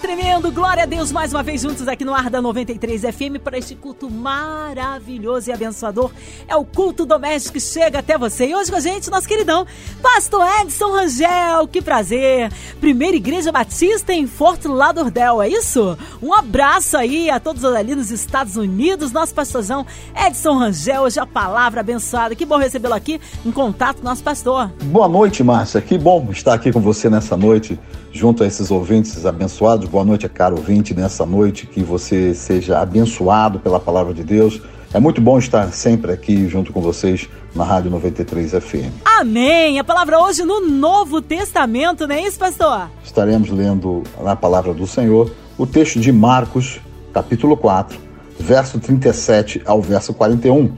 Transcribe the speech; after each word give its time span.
Tremendo, 0.00 0.50
glória 0.50 0.84
a 0.84 0.86
Deus 0.86 1.12
mais 1.12 1.30
uma 1.30 1.42
vez 1.42 1.60
juntos 1.60 1.86
aqui 1.86 2.06
no 2.06 2.14
Ar 2.14 2.30
da 2.30 2.40
93 2.40 3.02
FM 3.02 3.38
para 3.44 3.58
este 3.58 3.74
culto 3.74 4.10
maravilhoso 4.10 5.50
e 5.50 5.52
abençoador. 5.52 6.10
É 6.48 6.56
o 6.56 6.64
culto 6.64 7.04
doméstico 7.04 7.54
que 7.54 7.60
chega 7.60 7.98
até 7.98 8.16
você. 8.16 8.46
E 8.46 8.54
hoje 8.54 8.70
com 8.70 8.78
a 8.78 8.80
gente, 8.80 9.10
nosso 9.10 9.28
queridão, 9.28 9.66
Pastor 10.00 10.42
Edson 10.62 10.90
Rangel, 10.90 11.68
que 11.68 11.82
prazer. 11.82 12.50
Primeira 12.80 13.14
Igreja 13.14 13.52
Batista 13.52 14.14
em 14.14 14.26
Fort 14.26 14.64
Lauderdale, 14.64 15.42
é 15.42 15.48
isso? 15.48 15.98
Um 16.22 16.32
abraço 16.32 16.96
aí 16.96 17.28
a 17.28 17.38
todos 17.38 17.62
ali 17.62 17.94
nos 17.94 18.10
Estados 18.10 18.56
Unidos, 18.56 19.12
nosso 19.12 19.34
pastorzão 19.34 19.86
Edson 20.16 20.56
Rangel, 20.56 21.02
hoje 21.02 21.20
a 21.20 21.26
palavra 21.26 21.80
abençoada. 21.80 22.34
Que 22.34 22.46
bom 22.46 22.56
recebê-lo 22.56 22.94
aqui 22.94 23.20
em 23.44 23.52
contato, 23.52 24.02
nosso 24.02 24.22
pastor. 24.22 24.68
Boa 24.84 25.08
noite, 25.08 25.44
Márcia, 25.44 25.80
que 25.82 25.98
bom 25.98 26.26
estar 26.30 26.54
aqui 26.54 26.72
com 26.72 26.80
você 26.80 27.10
nessa 27.10 27.36
noite 27.36 27.78
junto 28.12 28.42
a 28.42 28.46
esses 28.46 28.70
ouvintes 28.70 29.24
abençoados. 29.24 29.88
Boa 29.88 30.04
noite, 30.04 30.28
caro 30.28 30.56
ouvinte, 30.56 30.94
nessa 30.94 31.24
noite, 31.24 31.66
que 31.66 31.82
você 31.82 32.34
seja 32.34 32.80
abençoado 32.80 33.58
pela 33.58 33.78
palavra 33.78 34.12
de 34.12 34.22
Deus. 34.22 34.60
É 34.92 34.98
muito 34.98 35.20
bom 35.20 35.38
estar 35.38 35.72
sempre 35.72 36.12
aqui 36.12 36.48
junto 36.48 36.72
com 36.72 36.80
vocês 36.80 37.28
na 37.54 37.64
Rádio 37.64 37.90
93 37.90 38.52
FM. 38.52 38.92
Amém! 39.04 39.78
A 39.78 39.84
palavra 39.84 40.18
hoje 40.18 40.42
no 40.42 40.66
Novo 40.68 41.22
Testamento, 41.22 42.08
não 42.08 42.14
é 42.14 42.22
isso, 42.22 42.38
pastor? 42.38 42.90
Estaremos 43.04 43.50
lendo 43.50 44.02
na 44.20 44.34
palavra 44.34 44.74
do 44.74 44.86
Senhor 44.86 45.30
o 45.56 45.66
texto 45.66 46.00
de 46.00 46.10
Marcos, 46.10 46.80
capítulo 47.12 47.56
4, 47.56 47.98
verso 48.38 48.80
37 48.80 49.62
ao 49.64 49.80
verso 49.80 50.12
41. 50.12 50.72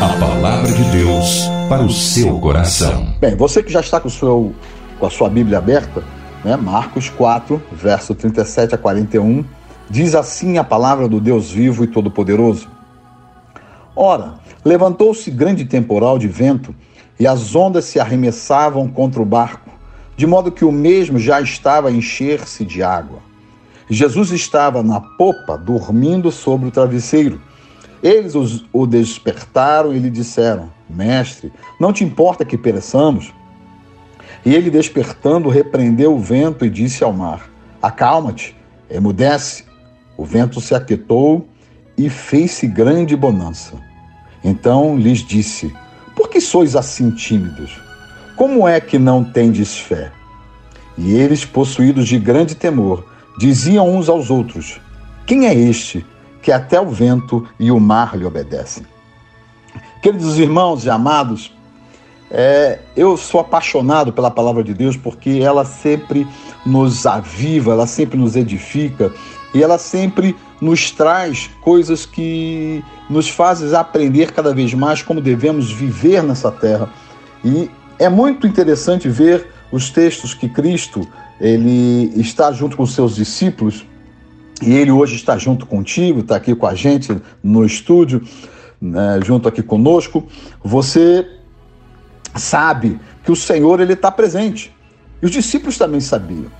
A 0.00 0.18
palavra 0.18 0.72
de 0.72 0.84
Deus 0.84 1.42
para 1.68 1.82
o 1.82 1.90
seu 1.90 2.38
coração. 2.38 3.14
Bem, 3.20 3.36
você 3.36 3.62
que 3.62 3.72
já 3.72 3.80
está 3.80 4.00
com 4.00 4.08
o 4.08 4.10
seu 4.10 4.54
com 4.98 5.06
a 5.06 5.10
sua 5.10 5.28
Bíblia 5.28 5.58
aberta, 5.58 6.02
né? 6.44 6.56
Marcos 6.56 7.08
4, 7.08 7.60
verso 7.72 8.14
37 8.14 8.74
a 8.74 8.78
41, 8.78 9.44
diz 9.88 10.14
assim 10.14 10.58
a 10.58 10.64
palavra 10.64 11.08
do 11.08 11.20
Deus 11.20 11.50
vivo 11.50 11.82
e 11.82 11.86
todo-poderoso. 11.86 12.68
Ora, 13.96 14.34
levantou-se 14.64 15.30
grande 15.30 15.64
temporal 15.64 16.18
de 16.18 16.28
vento, 16.28 16.74
e 17.18 17.26
as 17.26 17.54
ondas 17.54 17.84
se 17.84 18.00
arremessavam 18.00 18.88
contra 18.88 19.22
o 19.22 19.24
barco, 19.24 19.70
de 20.16 20.26
modo 20.26 20.50
que 20.50 20.64
o 20.64 20.72
mesmo 20.72 21.18
já 21.18 21.40
estava 21.40 21.88
a 21.88 21.92
encher-se 21.92 22.64
de 22.64 22.82
água. 22.82 23.20
Jesus 23.88 24.30
estava 24.32 24.82
na 24.82 25.00
popa, 25.00 25.56
dormindo 25.56 26.32
sobre 26.32 26.68
o 26.68 26.70
travesseiro. 26.70 27.40
Eles 28.02 28.34
o 28.72 28.86
despertaram 28.86 29.94
e 29.94 29.98
lhe 29.98 30.10
disseram: 30.10 30.70
Mestre, 30.88 31.52
não 31.78 31.92
te 31.92 32.02
importa 32.02 32.44
que 32.44 32.58
pereçamos? 32.58 33.32
E 34.44 34.54
ele, 34.54 34.70
despertando, 34.70 35.48
repreendeu 35.48 36.14
o 36.14 36.18
vento 36.18 36.64
e 36.64 36.70
disse 36.70 37.02
ao 37.02 37.12
mar: 37.12 37.48
Acalma-te, 37.82 38.56
emudece. 38.90 39.64
O 40.16 40.24
vento 40.24 40.60
se 40.60 40.74
aquietou 40.74 41.48
e 41.96 42.08
fez-se 42.08 42.66
grande 42.66 43.16
bonança. 43.16 43.72
Então 44.42 44.96
lhes 44.96 45.20
disse: 45.20 45.74
Por 46.14 46.28
que 46.28 46.40
sois 46.40 46.76
assim 46.76 47.10
tímidos? 47.10 47.80
Como 48.36 48.68
é 48.68 48.80
que 48.80 48.98
não 48.98 49.24
tendes 49.24 49.78
fé? 49.78 50.12
E 50.98 51.14
eles, 51.14 51.44
possuídos 51.44 52.06
de 52.06 52.18
grande 52.18 52.54
temor, 52.54 53.06
diziam 53.38 53.88
uns 53.88 54.08
aos 54.08 54.30
outros: 54.30 54.80
Quem 55.26 55.46
é 55.46 55.54
este 55.54 56.04
que 56.42 56.52
até 56.52 56.78
o 56.78 56.90
vento 56.90 57.48
e 57.58 57.70
o 57.70 57.80
mar 57.80 58.16
lhe 58.16 58.24
obedecem? 58.24 58.84
Queridos 60.02 60.38
irmãos 60.38 60.84
e 60.84 60.90
amados, 60.90 61.53
é, 62.30 62.78
eu 62.96 63.16
sou 63.16 63.40
apaixonado 63.40 64.12
pela 64.12 64.30
palavra 64.30 64.64
de 64.64 64.74
Deus 64.74 64.96
porque 64.96 65.40
ela 65.42 65.64
sempre 65.64 66.26
nos 66.64 67.06
aviva, 67.06 67.72
ela 67.72 67.86
sempre 67.86 68.18
nos 68.18 68.34
edifica 68.34 69.12
e 69.54 69.62
ela 69.62 69.78
sempre 69.78 70.34
nos 70.60 70.90
traz 70.90 71.48
coisas 71.62 72.04
que 72.04 72.82
nos 73.08 73.28
fazem 73.28 73.74
aprender 73.74 74.32
cada 74.32 74.52
vez 74.52 74.74
mais 74.74 75.02
como 75.02 75.20
devemos 75.20 75.70
viver 75.70 76.22
nessa 76.22 76.50
terra. 76.50 76.88
E 77.44 77.70
é 77.98 78.08
muito 78.08 78.46
interessante 78.46 79.08
ver 79.08 79.46
os 79.70 79.90
textos 79.90 80.34
que 80.34 80.48
Cristo 80.48 81.06
ele 81.40 82.12
está 82.16 82.50
junto 82.52 82.76
com 82.76 82.86
seus 82.86 83.16
discípulos 83.16 83.84
e 84.62 84.72
ele 84.72 84.90
hoje 84.90 85.16
está 85.16 85.36
junto 85.36 85.66
contigo, 85.66 86.20
está 86.20 86.36
aqui 86.36 86.54
com 86.54 86.66
a 86.66 86.74
gente 86.74 87.16
no 87.42 87.64
estúdio, 87.64 88.22
né, 88.80 89.20
junto 89.22 89.48
aqui 89.48 89.62
conosco. 89.62 90.26
Você 90.62 91.26
sabe 92.36 93.00
que 93.22 93.32
o 93.32 93.36
Senhor 93.36 93.80
ele 93.80 93.92
está 93.94 94.10
presente. 94.10 94.74
E 95.22 95.26
os 95.26 95.32
discípulos 95.32 95.78
também 95.78 96.00
sabiam. 96.00 96.50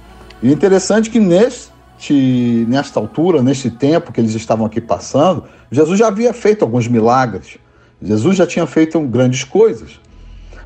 E 0.43 0.49
é 0.49 0.53
interessante 0.53 1.11
que 1.11 1.21
neste, 1.21 2.67
nesta 2.69 3.01
altura, 3.01 3.43
neste 3.43 3.71
tempo 3.71 4.13
que 4.13 4.21
eles 4.21 4.35
estavam 4.35 4.67
aqui 4.67 4.81
passando, 4.81 5.45
Jesus 5.71 5.99
já 5.99 6.09
havia 6.09 6.33
feito 6.33 6.63
alguns 6.63 6.89
milagres. 6.89 7.59
Jesus 8.03 8.37
já 8.37 8.47
tinha 8.47 8.67
feito 8.67 9.01
grandes 9.01 9.45
coisas. 9.45 10.01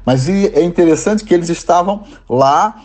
Mas 0.04 0.28
é 0.28 0.62
interessante 0.62 1.24
que 1.24 1.34
eles 1.34 1.48
estavam 1.48 2.04
lá, 2.28 2.82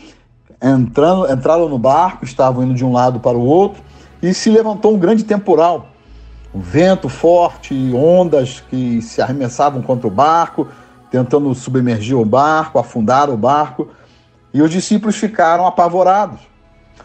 entrando, 0.62 1.31
entraram 1.31 1.69
no 1.69 1.79
barco, 1.79 2.25
estavam 2.25 2.63
indo 2.63 2.73
de 2.73 2.83
um 2.83 2.91
lado 2.91 3.19
para 3.19 3.38
o 3.38 3.45
outro, 3.45 3.81
e 4.22 4.33
se 4.33 4.50
levantou 4.50 4.94
um 4.94 5.00
grande 5.00 5.23
temporal. 5.23 5.89
Um 6.53 6.59
vento 6.59 7.09
forte, 7.09 7.73
ondas 7.94 8.63
que 8.69 9.01
se 9.01 9.22
arremessavam 9.22 9.81
contra 9.81 10.07
o 10.07 10.12
barco, 10.12 10.67
tentando 11.13 11.53
submergir 11.53 12.18
o 12.18 12.25
barco, 12.25 12.79
afundar 12.79 13.29
o 13.29 13.38
barco, 13.38 13.88
e 14.51 14.63
os 14.63 14.72
discípulos 14.72 15.16
ficaram 15.16 15.68
apavorados. 15.68 16.40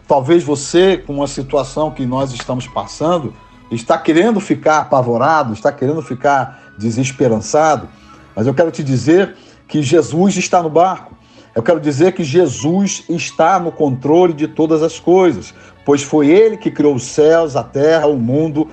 Talvez 0.07 0.43
você, 0.43 0.97
com 0.97 1.17
uma 1.17 1.27
situação 1.27 1.91
que 1.91 2.07
nós 2.07 2.33
estamos 2.33 2.67
passando, 2.67 3.35
está 3.71 3.99
querendo 3.99 4.41
ficar 4.41 4.79
apavorado, 4.79 5.53
está 5.53 5.71
querendo 5.71 6.01
ficar 6.01 6.73
desesperançado, 6.79 7.87
mas 8.35 8.47
eu 8.47 8.55
quero 8.55 8.71
te 8.71 8.83
dizer 8.83 9.37
que 9.69 9.83
Jesus 9.83 10.39
está 10.39 10.63
no 10.63 10.71
barco. 10.71 11.15
Eu 11.55 11.63
quero 11.63 11.79
dizer 11.79 12.13
que 12.13 12.25
Jesus 12.25 13.05
está 13.11 13.61
no 13.61 13.71
controle 13.71 14.33
de 14.33 14.49
todas 14.49 14.83
as 14.83 14.99
coisas, 14.99 15.53
pois 15.85 16.03
foi 16.03 16.29
Ele 16.29 16.57
que 16.57 16.71
criou 16.71 16.95
os 16.95 17.05
céus, 17.05 17.57
a 17.57 17.63
terra, 17.63 18.07
o 18.07 18.17
mundo, 18.17 18.69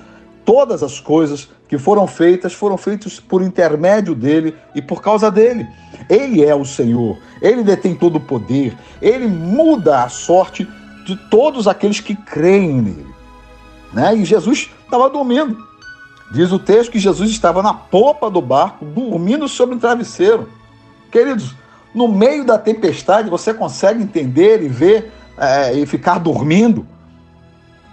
todas 0.46 0.82
as 0.82 0.98
coisas 0.98 1.50
que 1.68 1.78
foram 1.78 2.06
feitas 2.06 2.52
foram 2.52 2.76
feitas 2.76 3.18
por 3.18 3.42
intermédio 3.42 4.14
dele 4.14 4.54
e 4.74 4.80
por 4.80 5.02
causa 5.02 5.30
dele. 5.30 5.66
Ele 6.08 6.44
é 6.44 6.54
o 6.54 6.64
Senhor, 6.64 7.18
ele 7.42 7.62
detém 7.62 7.94
todo 7.94 8.16
o 8.16 8.20
poder, 8.20 8.76
ele 9.00 9.26
muda 9.26 10.04
a 10.04 10.08
sorte 10.08 10.68
de 11.06 11.16
todos 11.28 11.66
aqueles 11.66 12.00
que 12.00 12.14
creem 12.14 12.82
nele. 12.82 13.06
Né? 13.92 14.16
E 14.16 14.24
Jesus 14.24 14.70
estava 14.84 15.08
dormindo. 15.08 15.56
Diz 16.32 16.50
o 16.50 16.58
texto 16.58 16.90
que 16.90 16.98
Jesus 16.98 17.30
estava 17.30 17.62
na 17.62 17.72
popa 17.72 18.28
do 18.28 18.40
barco, 18.40 18.84
dormindo 18.84 19.48
sobre 19.48 19.76
um 19.76 19.78
travesseiro. 19.78 20.48
Queridos, 21.10 21.54
no 21.94 22.08
meio 22.08 22.44
da 22.44 22.58
tempestade, 22.58 23.30
você 23.30 23.54
consegue 23.54 24.02
entender 24.02 24.62
e 24.62 24.68
ver 24.68 25.12
é, 25.38 25.72
e 25.74 25.86
ficar 25.86 26.18
dormindo? 26.18 26.86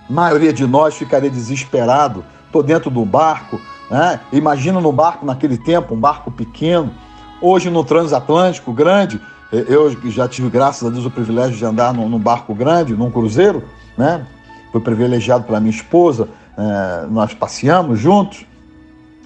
A 0.09 0.11
maioria 0.11 0.51
de 0.51 0.65
nós 0.65 0.95
ficaria 0.95 1.29
desesperado 1.29 2.25
estou 2.53 2.61
dentro 2.61 2.91
do 2.91 3.03
barco, 3.03 3.59
né? 3.89 4.19
imagina 4.31 4.79
no 4.79 4.91
barco 4.91 5.25
naquele 5.25 5.57
tempo, 5.57 5.95
um 5.95 5.99
barco 5.99 6.29
pequeno, 6.29 6.91
hoje 7.41 7.71
no 7.71 7.83
transatlântico 7.83 8.71
grande, 8.71 9.19
eu 9.51 9.91
já 10.09 10.27
tive, 10.27 10.49
graças 10.49 10.87
a 10.87 10.91
Deus, 10.91 11.05
o 11.05 11.11
privilégio 11.11 11.57
de 11.57 11.65
andar 11.65 11.93
num, 11.93 12.07
num 12.07 12.19
barco 12.19 12.53
grande, 12.53 12.95
num 12.95 13.11
cruzeiro, 13.11 13.63
né? 13.97 14.25
Fui 14.71 14.81
privilegiado 14.81 15.43
pela 15.43 15.59
minha 15.59 15.69
esposa, 15.69 16.29
é, 16.57 17.05
nós 17.07 17.33
passeamos 17.33 17.99
juntos 17.99 18.45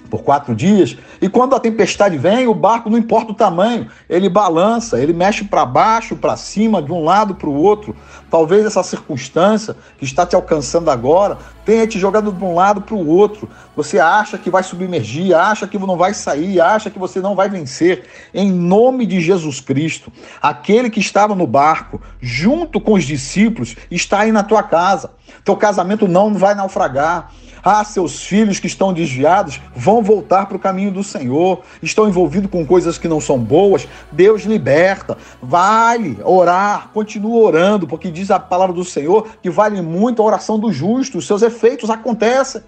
por 0.08 0.22
quatro 0.22 0.54
dias. 0.54 0.96
E 1.20 1.28
quando 1.28 1.54
a 1.54 1.60
tempestade 1.60 2.16
vem, 2.16 2.46
o 2.46 2.54
barco, 2.54 2.90
não 2.90 2.98
importa 2.98 3.32
o 3.32 3.34
tamanho, 3.34 3.88
ele 4.08 4.28
balança, 4.28 5.00
ele 5.00 5.12
mexe 5.12 5.44
para 5.44 5.64
baixo, 5.64 6.16
para 6.16 6.36
cima, 6.36 6.82
de 6.82 6.92
um 6.92 7.04
lado 7.04 7.34
para 7.34 7.48
o 7.48 7.54
outro. 7.54 7.94
Talvez 8.30 8.64
essa 8.64 8.82
circunstância 8.82 9.76
que 9.98 10.04
está 10.04 10.26
te 10.26 10.34
alcançando 10.34 10.90
agora 10.90 11.38
tenha 11.64 11.86
te 11.86 11.98
jogado 11.98 12.32
de 12.32 12.44
um 12.44 12.54
lado 12.54 12.80
para 12.80 12.94
o 12.94 13.06
outro. 13.06 13.48
Você 13.76 13.98
acha 13.98 14.38
que 14.38 14.50
vai 14.50 14.62
submergir, 14.62 15.36
acha 15.36 15.66
que 15.66 15.78
não 15.78 15.96
vai 15.96 16.14
sair, 16.14 16.60
acha 16.60 16.90
que 16.90 16.98
você 16.98 17.20
não 17.20 17.34
vai 17.34 17.48
vencer. 17.48 18.04
Em 18.32 18.50
nome 18.50 19.04
de 19.04 19.20
Jesus 19.20 19.60
Cristo, 19.60 20.10
aquele 20.40 20.88
que 20.88 21.00
estava 21.00 21.34
no 21.34 21.46
barco, 21.46 22.00
junto 22.20 22.80
com 22.80 22.94
os 22.94 23.04
discípulos, 23.04 23.76
está 23.90 24.20
aí 24.20 24.32
na 24.32 24.42
tua 24.42 24.62
casa. 24.62 25.10
Teu 25.44 25.56
casamento 25.56 26.08
não 26.08 26.32
vai 26.34 26.54
naufragar 26.54 27.30
Ah, 27.62 27.84
seus 27.84 28.22
filhos 28.22 28.58
que 28.60 28.66
estão 28.66 28.92
desviados 28.92 29.60
vão 29.74 30.02
voltar 30.02 30.46
para 30.46 30.56
o 30.56 30.60
caminho 30.60 30.90
do 30.90 31.02
Senhor, 31.02 31.62
estão 31.82 32.08
envolvidos 32.08 32.50
com 32.50 32.64
coisas 32.66 32.98
que 32.98 33.08
não 33.08 33.20
são 33.20 33.38
boas. 33.38 33.86
Deus 34.12 34.42
liberta. 34.42 35.16
Vale 35.42 36.18
orar, 36.24 36.90
continua 36.92 37.38
orando, 37.38 37.86
porque 37.86 38.10
diz 38.10 38.30
a 38.30 38.38
palavra 38.38 38.74
do 38.74 38.84
Senhor 38.84 39.26
que 39.42 39.50
vale 39.50 39.80
muito 39.82 40.22
a 40.22 40.24
oração 40.24 40.58
do 40.58 40.72
justo, 40.72 41.18
os 41.18 41.26
seus 41.26 41.42
efeitos 41.42 41.90
acontecem. 41.90 42.62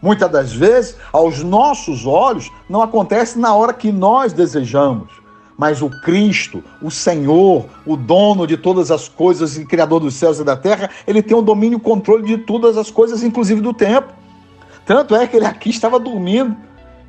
Muitas 0.00 0.30
das 0.30 0.52
vezes, 0.52 0.96
aos 1.12 1.42
nossos 1.42 2.06
olhos, 2.06 2.50
não 2.68 2.82
acontece 2.82 3.38
na 3.38 3.54
hora 3.54 3.72
que 3.72 3.90
nós 3.90 4.32
desejamos. 4.32 5.27
Mas 5.58 5.82
o 5.82 5.90
Cristo, 5.90 6.62
o 6.80 6.88
Senhor, 6.88 7.66
o 7.84 7.96
dono 7.96 8.46
de 8.46 8.56
todas 8.56 8.92
as 8.92 9.08
coisas 9.08 9.58
e 9.58 9.66
criador 9.66 9.98
dos 9.98 10.14
céus 10.14 10.38
e 10.38 10.44
da 10.44 10.56
terra, 10.56 10.88
ele 11.04 11.20
tem 11.20 11.36
o 11.36 11.42
domínio 11.42 11.78
e 11.78 11.80
controle 11.80 12.24
de 12.24 12.38
todas 12.38 12.76
as 12.76 12.92
coisas, 12.92 13.24
inclusive 13.24 13.60
do 13.60 13.74
tempo. 13.74 14.12
Tanto 14.86 15.16
é 15.16 15.26
que 15.26 15.36
ele 15.36 15.46
aqui 15.46 15.70
estava 15.70 15.98
dormindo. 15.98 16.56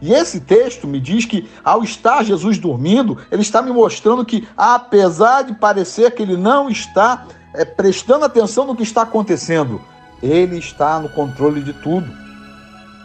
E 0.02 0.14
esse 0.14 0.40
texto 0.40 0.88
me 0.88 1.00
diz 1.00 1.26
que, 1.26 1.48
ao 1.64 1.84
estar 1.84 2.24
Jesus 2.24 2.58
dormindo, 2.58 3.20
ele 3.32 3.44
está 3.44 3.62
me 3.62 3.72
mostrando 3.72 4.26
que, 4.26 4.48
apesar 4.58 5.44
de 5.44 5.54
parecer 5.54 6.16
que 6.16 6.24
ele 6.24 6.36
não 6.36 6.70
está 6.70 7.28
é, 7.54 7.64
prestando 7.64 8.26
atenção 8.26 8.66
no 8.66 8.76
que 8.76 8.82
está 8.84 9.04
acontecendo, 9.04 9.80
ele 10.24 10.58
está 10.58 11.00
no 11.00 11.10
controle 11.10 11.62
de 11.62 11.74
tudo. 11.74 12.12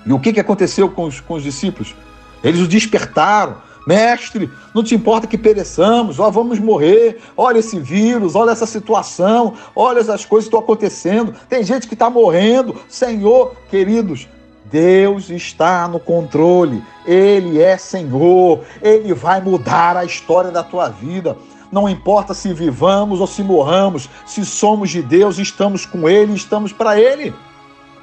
E 0.07 0.13
o 0.13 0.19
que, 0.19 0.33
que 0.33 0.41
aconteceu 0.41 0.89
com 0.89 1.05
os, 1.05 1.21
com 1.21 1.35
os 1.35 1.43
discípulos? 1.43 1.95
Eles 2.43 2.61
o 2.61 2.67
despertaram. 2.67 3.57
Mestre, 3.87 4.51
não 4.75 4.83
te 4.83 4.95
importa 4.95 5.27
que 5.27 5.37
pereçamos, 5.37 6.19
ó, 6.19 6.31
vamos 6.31 6.59
morrer. 6.59 7.21
Olha 7.37 7.59
esse 7.59 7.79
vírus, 7.79 8.35
olha 8.35 8.51
essa 8.51 8.67
situação, 8.67 9.55
olha 9.75 10.01
essas 10.01 10.25
coisas 10.25 10.49
que 10.49 10.57
estão 10.57 10.61
acontecendo. 10.61 11.35
Tem 11.49 11.63
gente 11.63 11.87
que 11.87 11.95
está 11.95 12.09
morrendo. 12.09 12.77
Senhor, 12.89 13.55
queridos, 13.71 14.29
Deus 14.65 15.29
está 15.31 15.87
no 15.87 16.01
controle. 16.01 16.83
Ele 17.07 17.61
é 17.61 17.77
Senhor. 17.77 18.61
Ele 18.81 19.13
vai 19.13 19.41
mudar 19.41 19.97
a 19.97 20.05
história 20.05 20.51
da 20.51 20.63
tua 20.63 20.89
vida. 20.89 21.37
Não 21.71 21.89
importa 21.89 22.33
se 22.35 22.53
vivamos 22.55 23.21
ou 23.21 23.27
se 23.27 23.43
morramos, 23.43 24.09
se 24.25 24.45
somos 24.45 24.91
de 24.91 25.03
Deus, 25.03 25.39
estamos 25.39 25.85
com 25.85 26.09
Ele, 26.09 26.33
estamos 26.33 26.73
para 26.73 26.99
Ele 26.99 27.35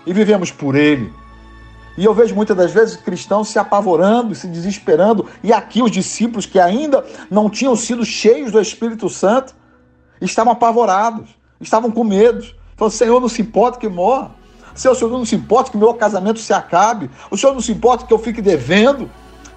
e 0.06 0.14
vivemos 0.14 0.52
por 0.52 0.76
Ele. 0.76 1.12
E 1.98 2.06
eu 2.06 2.14
vejo 2.14 2.34
muitas 2.34 2.56
das 2.56 2.72
vezes 2.72 2.96
cristãos 2.96 3.50
se 3.50 3.60
apavorando, 3.60 4.34
se 4.34 4.48
desesperando, 4.48 5.28
e 5.44 5.52
aqui 5.52 5.82
os 5.82 5.92
discípulos 5.92 6.46
que 6.46 6.60
ainda 6.60 7.06
não 7.30 7.50
tinham 7.50 7.76
sido 7.76 8.06
cheios 8.06 8.52
do 8.52 8.62
Espírito 8.62 9.10
Santo 9.10 9.54
estavam 10.22 10.54
apavorados, 10.54 11.30
estavam 11.60 11.92
com 11.92 12.04
medo. 12.04 12.46
Falando, 12.78 12.94
Senhor, 12.94 13.20
não 13.20 13.30
se 13.30 13.42
importa 13.42 13.80
que 13.80 13.90
morra. 13.90 14.32
Senhor, 14.74 14.94
o 14.94 14.96
Senhor 14.98 15.12
não 15.12 15.26
se 15.26 15.36
importa 15.36 15.72
que 15.72 15.78
meu 15.78 15.94
casamento 15.94 16.40
se 16.40 16.54
acabe. 16.54 17.10
O 17.30 17.38
Senhor 17.38 17.54
não 17.54 17.62
se 17.62 17.72
importa 17.72 18.06
que 18.06 18.14
eu 18.14 18.20
fique 18.20 18.42
devendo. 18.42 19.10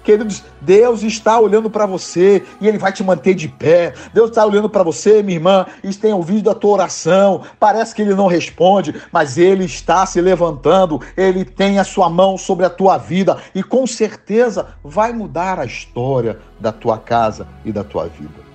Queridos, 0.05 0.43
Deus 0.61 1.01
está 1.01 1.39
olhando 1.39 1.67
para 1.67 1.87
você 1.87 2.45
e 2.61 2.67
Ele 2.67 2.77
vai 2.77 2.93
te 2.93 3.03
manter 3.03 3.33
de 3.33 3.47
pé. 3.47 3.91
Deus 4.13 4.29
está 4.29 4.45
olhando 4.45 4.69
para 4.69 4.83
você, 4.83 5.23
minha 5.23 5.35
irmã, 5.35 5.65
e 5.83 5.91
tem 5.95 6.13
ouvido 6.13 6.51
a 6.51 6.53
tua 6.53 6.73
oração. 6.73 7.41
Parece 7.59 7.95
que 7.95 8.03
Ele 8.03 8.13
não 8.13 8.27
responde, 8.27 9.01
mas 9.11 9.35
Ele 9.39 9.65
está 9.65 10.05
se 10.05 10.21
levantando. 10.21 11.01
Ele 11.17 11.43
tem 11.43 11.79
a 11.79 11.83
sua 11.83 12.07
mão 12.07 12.37
sobre 12.37 12.67
a 12.67 12.69
tua 12.69 12.99
vida 12.99 13.37
e 13.55 13.63
com 13.63 13.87
certeza 13.87 14.67
vai 14.83 15.11
mudar 15.11 15.59
a 15.59 15.65
história 15.65 16.37
da 16.59 16.71
tua 16.71 16.99
casa 16.99 17.47
e 17.65 17.71
da 17.71 17.83
tua 17.83 18.05
vida. 18.05 18.45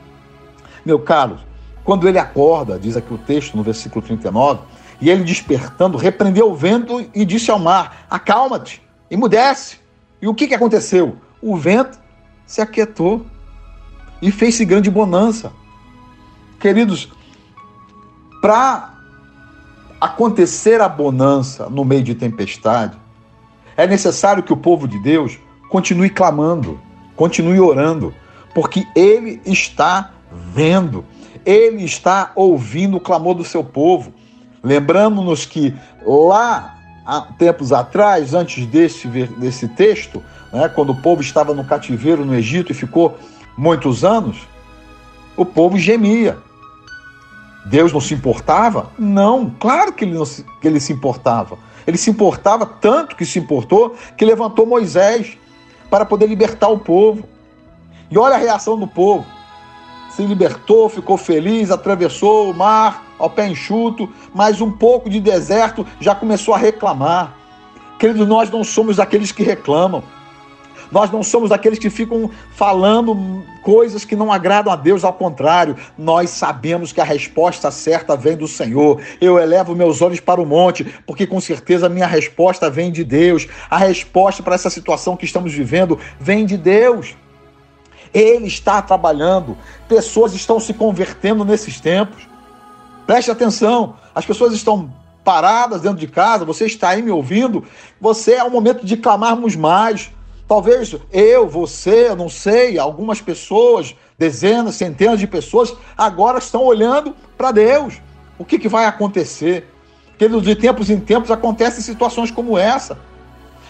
Meu 0.86 1.00
caro, 1.00 1.36
quando 1.82 2.08
ele 2.08 2.18
acorda, 2.20 2.78
diz 2.78 2.96
aqui 2.96 3.12
o 3.12 3.18
texto 3.18 3.56
no 3.56 3.64
versículo 3.64 4.04
39, 4.06 4.60
e 5.00 5.10
ele 5.10 5.24
despertando, 5.24 5.98
repreendeu 5.98 6.52
o 6.52 6.54
vento 6.54 7.04
e 7.12 7.24
disse 7.24 7.50
ao 7.50 7.58
mar: 7.58 8.06
Acalma-te, 8.08 8.80
emudece. 9.10 9.78
E 10.22 10.28
o 10.28 10.34
que, 10.34 10.46
que 10.46 10.54
aconteceu? 10.54 11.16
O 11.42 11.56
vento 11.56 11.98
se 12.46 12.60
aquietou 12.60 13.24
e 14.20 14.30
fez-se 14.30 14.64
grande 14.64 14.90
bonança. 14.90 15.52
Queridos, 16.58 17.10
para 18.40 18.94
acontecer 20.00 20.80
a 20.80 20.88
bonança 20.88 21.68
no 21.68 21.84
meio 21.84 22.02
de 22.02 22.14
tempestade, 22.14 22.98
é 23.76 23.86
necessário 23.86 24.42
que 24.42 24.52
o 24.52 24.56
povo 24.56 24.86
de 24.86 24.98
Deus 24.98 25.38
continue 25.70 26.10
clamando, 26.10 26.78
continue 27.16 27.60
orando, 27.60 28.14
porque 28.54 28.86
ele 28.94 29.40
está 29.44 30.12
vendo, 30.32 31.04
ele 31.44 31.84
está 31.84 32.32
ouvindo 32.34 32.96
o 32.96 33.00
clamor 33.00 33.34
do 33.34 33.44
seu 33.44 33.62
povo. 33.62 34.12
Lembramos-nos 34.62 35.46
que 35.46 35.74
lá 36.04 36.79
há 37.10 37.22
tempos 37.22 37.72
atrás, 37.72 38.34
antes 38.34 38.64
desse, 38.66 39.08
desse 39.08 39.66
texto, 39.66 40.22
né, 40.52 40.68
quando 40.68 40.90
o 40.90 41.02
povo 41.02 41.20
estava 41.20 41.52
no 41.52 41.64
cativeiro 41.64 42.24
no 42.24 42.36
Egito 42.36 42.70
e 42.70 42.74
ficou 42.74 43.18
muitos 43.58 44.04
anos, 44.04 44.46
o 45.36 45.44
povo 45.44 45.76
gemia. 45.76 46.38
Deus 47.66 47.92
não 47.92 48.00
se 48.00 48.14
importava? 48.14 48.90
Não, 48.96 49.52
claro 49.58 49.92
que 49.92 50.04
ele, 50.04 50.14
não 50.14 50.24
se, 50.24 50.46
que 50.60 50.68
ele 50.68 50.78
se 50.78 50.92
importava. 50.92 51.58
Ele 51.84 51.98
se 51.98 52.10
importava 52.10 52.64
tanto 52.64 53.16
que 53.16 53.26
se 53.26 53.40
importou 53.40 53.96
que 54.16 54.24
levantou 54.24 54.64
Moisés 54.64 55.36
para 55.90 56.04
poder 56.04 56.28
libertar 56.28 56.68
o 56.68 56.78
povo. 56.78 57.24
E 58.08 58.16
olha 58.16 58.36
a 58.36 58.38
reação 58.38 58.78
do 58.78 58.86
povo. 58.86 59.26
Se 60.20 60.26
libertou, 60.26 60.86
ficou 60.90 61.16
feliz, 61.16 61.70
atravessou 61.70 62.50
o 62.50 62.54
mar 62.54 63.14
ao 63.18 63.30
pé 63.30 63.48
enxuto, 63.48 64.06
mas 64.34 64.60
um 64.60 64.70
pouco 64.70 65.08
de 65.08 65.18
deserto 65.18 65.86
já 65.98 66.14
começou 66.14 66.52
a 66.52 66.58
reclamar. 66.58 67.34
Queridos, 67.98 68.28
nós 68.28 68.50
não 68.50 68.62
somos 68.62 69.00
aqueles 69.00 69.32
que 69.32 69.42
reclamam. 69.42 70.04
Nós 70.92 71.10
não 71.10 71.22
somos 71.22 71.50
aqueles 71.50 71.78
que 71.78 71.88
ficam 71.88 72.30
falando 72.54 73.42
coisas 73.62 74.04
que 74.04 74.14
não 74.14 74.30
agradam 74.30 74.70
a 74.70 74.76
Deus, 74.76 75.04
ao 75.04 75.14
contrário, 75.14 75.74
nós 75.96 76.28
sabemos 76.28 76.92
que 76.92 77.00
a 77.00 77.04
resposta 77.04 77.70
certa 77.70 78.14
vem 78.14 78.36
do 78.36 78.46
Senhor. 78.46 79.00
Eu 79.22 79.38
elevo 79.38 79.74
meus 79.74 80.02
olhos 80.02 80.20
para 80.20 80.38
o 80.38 80.44
monte, 80.44 80.84
porque 81.06 81.26
com 81.26 81.40
certeza 81.40 81.86
a 81.86 81.88
minha 81.88 82.06
resposta 82.06 82.68
vem 82.68 82.92
de 82.92 83.04
Deus. 83.04 83.48
A 83.70 83.78
resposta 83.78 84.42
para 84.42 84.54
essa 84.54 84.68
situação 84.68 85.16
que 85.16 85.24
estamos 85.24 85.50
vivendo 85.50 85.98
vem 86.20 86.44
de 86.44 86.58
Deus. 86.58 87.16
Ele 88.12 88.46
está 88.46 88.82
trabalhando, 88.82 89.56
pessoas 89.88 90.34
estão 90.34 90.58
se 90.58 90.74
convertendo 90.74 91.44
nesses 91.44 91.80
tempos. 91.80 92.28
Preste 93.06 93.30
atenção, 93.30 93.96
as 94.14 94.24
pessoas 94.24 94.52
estão 94.52 94.92
paradas 95.24 95.82
dentro 95.82 95.98
de 95.98 96.06
casa, 96.06 96.44
você 96.44 96.66
está 96.66 96.90
aí 96.90 97.02
me 97.02 97.10
ouvindo, 97.10 97.64
você 98.00 98.34
é 98.34 98.44
o 98.44 98.50
momento 98.50 98.84
de 98.84 98.96
clamarmos 98.96 99.54
mais. 99.54 100.10
Talvez 100.48 100.94
eu, 101.12 101.48
você, 101.48 102.08
eu 102.08 102.16
não 102.16 102.28
sei, 102.28 102.78
algumas 102.78 103.20
pessoas, 103.20 103.94
dezenas, 104.18 104.74
centenas 104.74 105.20
de 105.20 105.26
pessoas, 105.26 105.72
agora 105.96 106.38
estão 106.38 106.64
olhando 106.64 107.14
para 107.38 107.52
Deus. 107.52 108.00
O 108.36 108.44
que, 108.44 108.58
que 108.58 108.68
vai 108.68 108.86
acontecer? 108.86 109.68
Porque 110.08 110.28
de 110.28 110.56
tempos 110.56 110.90
em 110.90 110.98
tempos 110.98 111.30
acontecem 111.30 111.80
situações 111.80 112.30
como 112.30 112.58
essa. 112.58 112.98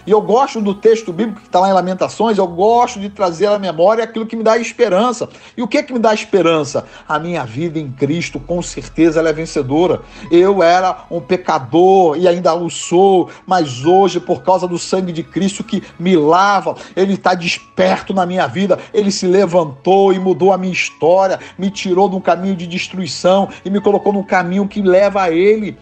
E 0.06 0.10
eu 0.10 0.20
gosto 0.20 0.60
do 0.60 0.74
texto 0.74 1.12
bíblico 1.12 1.40
que 1.40 1.46
está 1.46 1.60
lá 1.60 1.68
em 1.68 1.72
Lamentações, 1.72 2.38
eu 2.38 2.46
gosto 2.46 2.98
de 2.98 3.10
trazer 3.10 3.46
à 3.46 3.58
memória 3.58 4.04
aquilo 4.04 4.26
que 4.26 4.36
me 4.36 4.42
dá 4.42 4.56
esperança. 4.56 5.28
E 5.56 5.62
o 5.62 5.68
que 5.68 5.78
é 5.78 5.82
que 5.82 5.92
me 5.92 5.98
dá 5.98 6.14
esperança? 6.14 6.84
A 7.06 7.18
minha 7.18 7.44
vida 7.44 7.78
em 7.78 7.90
Cristo, 7.90 8.40
com 8.40 8.62
certeza, 8.62 9.20
ela 9.20 9.28
é 9.28 9.32
vencedora. 9.32 10.00
Eu 10.30 10.62
era 10.62 11.04
um 11.10 11.20
pecador 11.20 12.16
e 12.16 12.26
ainda 12.26 12.54
o 12.54 12.70
sou, 12.70 13.28
mas 13.46 13.84
hoje, 13.84 14.20
por 14.20 14.42
causa 14.42 14.66
do 14.66 14.78
sangue 14.78 15.12
de 15.12 15.22
Cristo 15.22 15.62
que 15.62 15.82
me 15.98 16.16
lava, 16.16 16.74
Ele 16.96 17.14
está 17.14 17.34
desperto 17.34 18.14
na 18.14 18.24
minha 18.24 18.46
vida, 18.46 18.78
Ele 18.94 19.10
se 19.10 19.26
levantou 19.26 20.12
e 20.12 20.18
mudou 20.18 20.52
a 20.52 20.58
minha 20.58 20.72
história, 20.72 21.38
me 21.58 21.70
tirou 21.70 22.08
de 22.08 22.16
um 22.16 22.20
caminho 22.20 22.56
de 22.56 22.66
destruição 22.66 23.48
e 23.64 23.70
me 23.70 23.80
colocou 23.80 24.12
num 24.12 24.22
caminho 24.22 24.66
que 24.66 24.82
leva 24.82 25.22
a 25.22 25.30
Ele. 25.30 25.76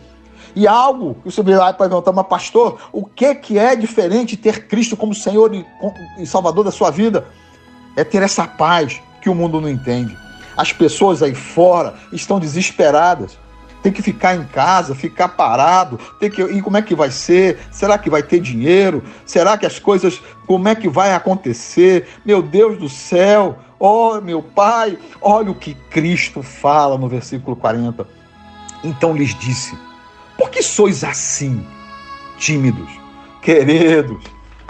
E 0.54 0.66
algo 0.66 1.16
que 1.22 1.30
você 1.30 1.42
vai 1.42 1.72
perguntar, 1.74 2.12
mas 2.12 2.26
pastor, 2.26 2.78
o 2.92 3.04
que, 3.04 3.34
que 3.34 3.58
é 3.58 3.76
diferente 3.76 4.36
ter 4.36 4.66
Cristo 4.66 4.96
como 4.96 5.14
Senhor 5.14 5.52
e 6.18 6.26
Salvador 6.26 6.64
da 6.64 6.70
sua 6.70 6.90
vida? 6.90 7.26
É 7.96 8.04
ter 8.04 8.22
essa 8.22 8.46
paz 8.46 9.00
que 9.20 9.28
o 9.28 9.34
mundo 9.34 9.60
não 9.60 9.68
entende. 9.68 10.16
As 10.56 10.72
pessoas 10.72 11.22
aí 11.22 11.34
fora 11.34 11.94
estão 12.12 12.38
desesperadas. 12.38 13.38
Tem 13.82 13.92
que 13.92 14.02
ficar 14.02 14.34
em 14.34 14.44
casa, 14.44 14.94
ficar 14.94 15.28
parado. 15.28 15.98
Tem 16.18 16.28
que 16.28 16.42
e 16.42 16.60
como 16.60 16.76
é 16.76 16.82
que 16.82 16.94
vai 16.94 17.10
ser? 17.10 17.58
Será 17.70 17.96
que 17.96 18.10
vai 18.10 18.22
ter 18.22 18.40
dinheiro? 18.40 19.04
Será 19.24 19.56
que 19.56 19.64
as 19.64 19.78
coisas 19.78 20.20
como 20.46 20.68
é 20.68 20.74
que 20.74 20.88
vai 20.88 21.12
acontecer? 21.14 22.08
Meu 22.24 22.42
Deus 22.42 22.76
do 22.78 22.88
céu! 22.88 23.58
Oh, 23.78 24.20
meu 24.20 24.42
Pai, 24.42 24.98
olha 25.20 25.52
o 25.52 25.54
que 25.54 25.74
Cristo 25.74 26.42
fala 26.42 26.98
no 26.98 27.08
versículo 27.08 27.54
40. 27.54 28.04
Então 28.82 29.14
lhes 29.14 29.34
disse: 29.38 29.78
por 30.38 30.50
que 30.50 30.62
sois 30.62 31.02
assim, 31.02 31.66
tímidos, 32.38 32.88
queridos? 33.42 34.22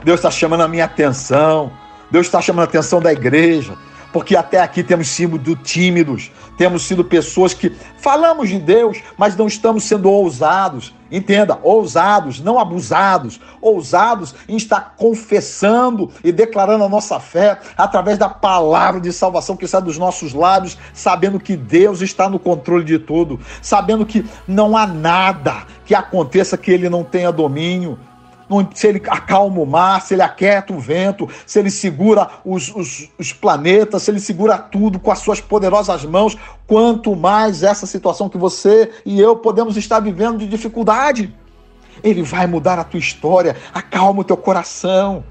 Deus 0.03 0.19
está 0.19 0.31
chamando 0.31 0.63
a 0.63 0.69
minha 0.69 0.87
atenção. 0.87 1.71
Deus 2.11 2.27
está 2.27 2.41
chamando 2.41 2.63
a 2.63 2.69
atenção 2.69 3.01
da 3.01 3.13
igreja. 3.13 3.77
Porque 4.13 4.37
até 4.37 4.61
aqui 4.61 4.83
temos 4.83 5.09
sido 5.09 5.55
tímidos, 5.57 6.31
temos 6.57 6.83
sido 6.83 7.05
pessoas 7.05 7.53
que 7.53 7.71
falamos 7.99 8.49
de 8.49 8.59
Deus, 8.59 8.99
mas 9.17 9.37
não 9.37 9.47
estamos 9.47 9.85
sendo 9.85 10.11
ousados. 10.11 10.95
Entenda, 11.11 11.59
ousados, 11.63 12.39
não 12.39 12.59
abusados, 12.59 13.41
ousados 13.63 14.35
em 14.47 14.57
estar 14.57 14.95
confessando 14.95 16.11
e 16.23 16.31
declarando 16.31 16.85
a 16.85 16.89
nossa 16.89 17.19
fé 17.19 17.59
através 17.79 18.19
da 18.19 18.29
palavra 18.29 19.01
de 19.01 19.11
salvação 19.11 19.57
que 19.57 19.67
sai 19.67 19.81
dos 19.81 19.97
nossos 19.97 20.35
lábios, 20.35 20.77
sabendo 20.93 21.41
que 21.41 21.57
Deus 21.57 22.03
está 22.03 22.29
no 22.29 22.39
controle 22.39 22.85
de 22.85 22.99
tudo, 22.99 23.41
sabendo 23.63 24.05
que 24.05 24.23
não 24.47 24.77
há 24.77 24.87
nada 24.87 25.63
que 25.87 25.95
aconteça 25.95 26.59
que 26.59 26.71
ele 26.71 26.91
não 26.91 27.03
tenha 27.03 27.33
domínio 27.33 27.99
se 28.75 28.87
ele 28.87 29.03
acalma 29.09 29.61
o 29.61 29.67
mar, 29.67 30.01
se 30.01 30.15
ele 30.15 30.23
aquieta 30.23 30.73
o 30.73 30.79
vento, 30.79 31.29
se 31.47 31.59
ele 31.59 31.71
segura 31.71 32.29
os, 32.45 32.75
os, 32.75 33.09
os, 33.19 33.33
planetas, 33.33 34.03
se 34.03 34.11
ele 34.11 34.21
segura 34.21 34.59
tudo 34.59 34.99
com 34.99 35.11
as 35.11 35.19
suas 35.19 35.41
poderosas 35.41 36.05
mãos, 36.05 36.37
quanto 36.67 37.15
mais 37.15 37.63
essa 37.63 37.87
situação 37.87 38.29
que 38.29 38.39
você 38.39 38.91
e 39.05 39.21
eu 39.21 39.37
podemos 39.37 39.77
estar 39.77 40.01
vivendo 40.01 40.39
de 40.39 40.47
dificuldade. 40.47 41.35
Ele 42.03 42.23
vai 42.23 42.47
mudar 42.47 42.79
a 42.79 42.85
tua 42.85 43.01
história, 43.01 43.57
acalma 43.75 44.21
o 44.21 44.25
teu 44.25 44.37
coração. 44.37 45.25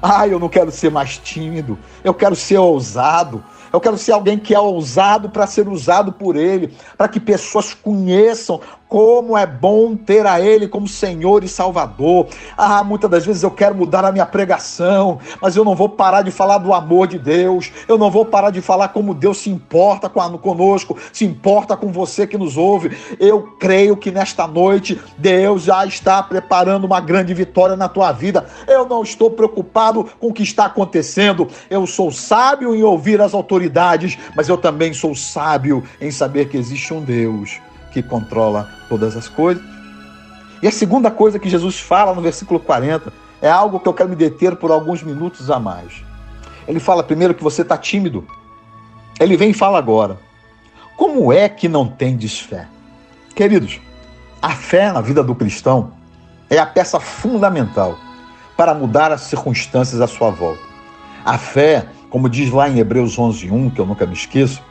Ah, 0.00 0.26
eu 0.26 0.38
não 0.38 0.48
quero 0.48 0.70
ser 0.70 0.90
mais 0.90 1.18
tímido, 1.18 1.78
eu 2.04 2.14
quero 2.14 2.36
ser 2.36 2.58
ousado, 2.58 3.42
eu 3.72 3.80
quero 3.80 3.98
ser 3.98 4.12
alguém 4.12 4.38
que 4.38 4.54
é 4.54 4.60
ousado 4.60 5.28
para 5.30 5.46
ser 5.46 5.68
usado 5.68 6.12
por 6.12 6.36
Ele, 6.36 6.72
para 6.96 7.08
que 7.08 7.18
pessoas 7.18 7.74
conheçam 7.74 8.60
como 8.90 9.38
é 9.38 9.46
bom 9.46 9.94
ter 9.94 10.26
a 10.26 10.40
Ele 10.40 10.66
como 10.66 10.88
Senhor 10.88 11.44
e 11.44 11.48
Salvador. 11.48 12.26
Ah, 12.58 12.82
muitas 12.82 13.08
das 13.08 13.24
vezes 13.24 13.44
eu 13.44 13.50
quero 13.52 13.72
mudar 13.72 14.04
a 14.04 14.10
minha 14.10 14.26
pregação, 14.26 15.20
mas 15.40 15.54
eu 15.54 15.64
não 15.64 15.76
vou 15.76 15.88
parar 15.88 16.22
de 16.22 16.32
falar 16.32 16.58
do 16.58 16.74
amor 16.74 17.06
de 17.06 17.16
Deus, 17.16 17.70
eu 17.86 17.96
não 17.96 18.10
vou 18.10 18.24
parar 18.24 18.50
de 18.50 18.60
falar 18.60 18.88
como 18.88 19.14
Deus 19.14 19.38
se 19.38 19.48
importa 19.48 20.08
conosco, 20.08 20.98
se 21.12 21.24
importa 21.24 21.76
com 21.76 21.92
você 21.92 22.26
que 22.26 22.36
nos 22.36 22.56
ouve. 22.56 22.98
Eu 23.20 23.54
creio 23.60 23.96
que 23.96 24.10
nesta 24.10 24.44
noite 24.48 25.00
Deus 25.16 25.62
já 25.62 25.86
está 25.86 26.20
preparando 26.20 26.84
uma 26.84 27.00
grande 27.00 27.32
vitória 27.32 27.76
na 27.76 27.88
tua 27.88 28.10
vida. 28.10 28.44
Eu 28.66 28.88
não 28.88 29.04
estou 29.04 29.30
preocupado 29.30 30.04
com 30.18 30.26
o 30.26 30.32
que 30.32 30.42
está 30.42 30.64
acontecendo, 30.64 31.46
eu 31.70 31.86
sou 31.86 32.10
sábio 32.10 32.74
em 32.74 32.82
ouvir 32.82 33.20
as 33.20 33.34
autoridades, 33.34 34.18
mas 34.34 34.48
eu 34.48 34.58
também 34.58 34.92
sou 34.92 35.14
sábio 35.14 35.84
em 36.00 36.10
saber 36.10 36.48
que 36.48 36.56
existe 36.56 36.92
um 36.92 37.00
Deus 37.00 37.60
que 37.90 38.02
controla 38.02 38.68
todas 38.88 39.16
as 39.16 39.28
coisas. 39.28 39.62
E 40.62 40.68
a 40.68 40.72
segunda 40.72 41.10
coisa 41.10 41.38
que 41.38 41.48
Jesus 41.48 41.80
fala 41.80 42.14
no 42.14 42.20
versículo 42.20 42.60
40 42.60 43.12
é 43.40 43.50
algo 43.50 43.80
que 43.80 43.88
eu 43.88 43.94
quero 43.94 44.08
me 44.08 44.16
deter 44.16 44.56
por 44.56 44.70
alguns 44.70 45.02
minutos 45.02 45.50
a 45.50 45.58
mais. 45.58 46.04
Ele 46.68 46.78
fala 46.78 47.02
primeiro 47.02 47.34
que 47.34 47.42
você 47.42 47.62
está 47.62 47.76
tímido. 47.76 48.26
Ele 49.18 49.36
vem 49.36 49.50
e 49.50 49.54
fala 49.54 49.78
agora. 49.78 50.18
Como 50.96 51.32
é 51.32 51.48
que 51.48 51.68
não 51.68 51.88
tendes 51.88 52.38
fé? 52.38 52.68
Queridos, 53.34 53.80
a 54.42 54.50
fé 54.50 54.92
na 54.92 55.00
vida 55.00 55.22
do 55.22 55.34
cristão 55.34 55.92
é 56.48 56.58
a 56.58 56.66
peça 56.66 57.00
fundamental 57.00 57.98
para 58.56 58.74
mudar 58.74 59.10
as 59.10 59.22
circunstâncias 59.22 60.00
à 60.00 60.06
sua 60.06 60.30
volta. 60.30 60.60
A 61.24 61.38
fé, 61.38 61.86
como 62.10 62.28
diz 62.28 62.50
lá 62.50 62.68
em 62.68 62.78
Hebreus 62.78 63.16
11:1, 63.16 63.70
que 63.70 63.80
eu 63.80 63.86
nunca 63.86 64.04
me 64.04 64.12
esqueço, 64.12 64.62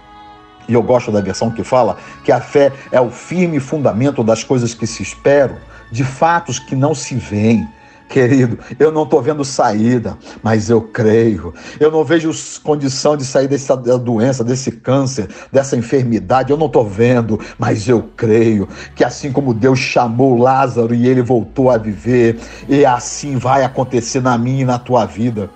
e 0.69 0.73
eu 0.73 0.83
gosto 0.83 1.11
da 1.11 1.19
versão 1.19 1.49
que 1.49 1.63
fala 1.63 1.97
que 2.23 2.31
a 2.31 2.39
fé 2.39 2.71
é 2.91 3.01
o 3.01 3.09
firme 3.09 3.59
fundamento 3.59 4.23
das 4.23 4.43
coisas 4.43 4.73
que 4.73 4.85
se 4.85 5.01
esperam, 5.01 5.57
de 5.91 6.03
fatos 6.03 6.59
que 6.59 6.75
não 6.75 6.93
se 6.93 7.15
veem. 7.15 7.67
Querido, 8.07 8.57
eu 8.79 8.91
não 8.91 9.03
estou 9.03 9.21
vendo 9.21 9.45
saída, 9.45 10.17
mas 10.41 10.67
eu 10.67 10.81
creio. 10.81 11.53
Eu 11.79 11.91
não 11.91 12.03
vejo 12.03 12.31
condição 12.63 13.15
de 13.15 13.23
sair 13.23 13.47
dessa 13.47 13.77
doença, 13.77 14.43
desse 14.43 14.71
câncer, 14.71 15.27
dessa 15.51 15.77
enfermidade. 15.77 16.49
Eu 16.49 16.57
não 16.57 16.65
estou 16.65 16.83
vendo, 16.83 17.39
mas 17.55 17.87
eu 17.87 18.09
creio 18.17 18.67
que 18.95 19.03
assim 19.03 19.31
como 19.31 19.53
Deus 19.53 19.77
chamou 19.77 20.39
Lázaro 20.39 20.93
e 20.95 21.07
ele 21.07 21.21
voltou 21.21 21.69
a 21.69 21.77
viver, 21.77 22.39
e 22.67 22.83
assim 22.83 23.37
vai 23.37 23.63
acontecer 23.63 24.21
na 24.21 24.37
minha 24.39 24.63
e 24.63 24.65
na 24.65 24.79
tua 24.79 25.05
vida. 25.05 25.51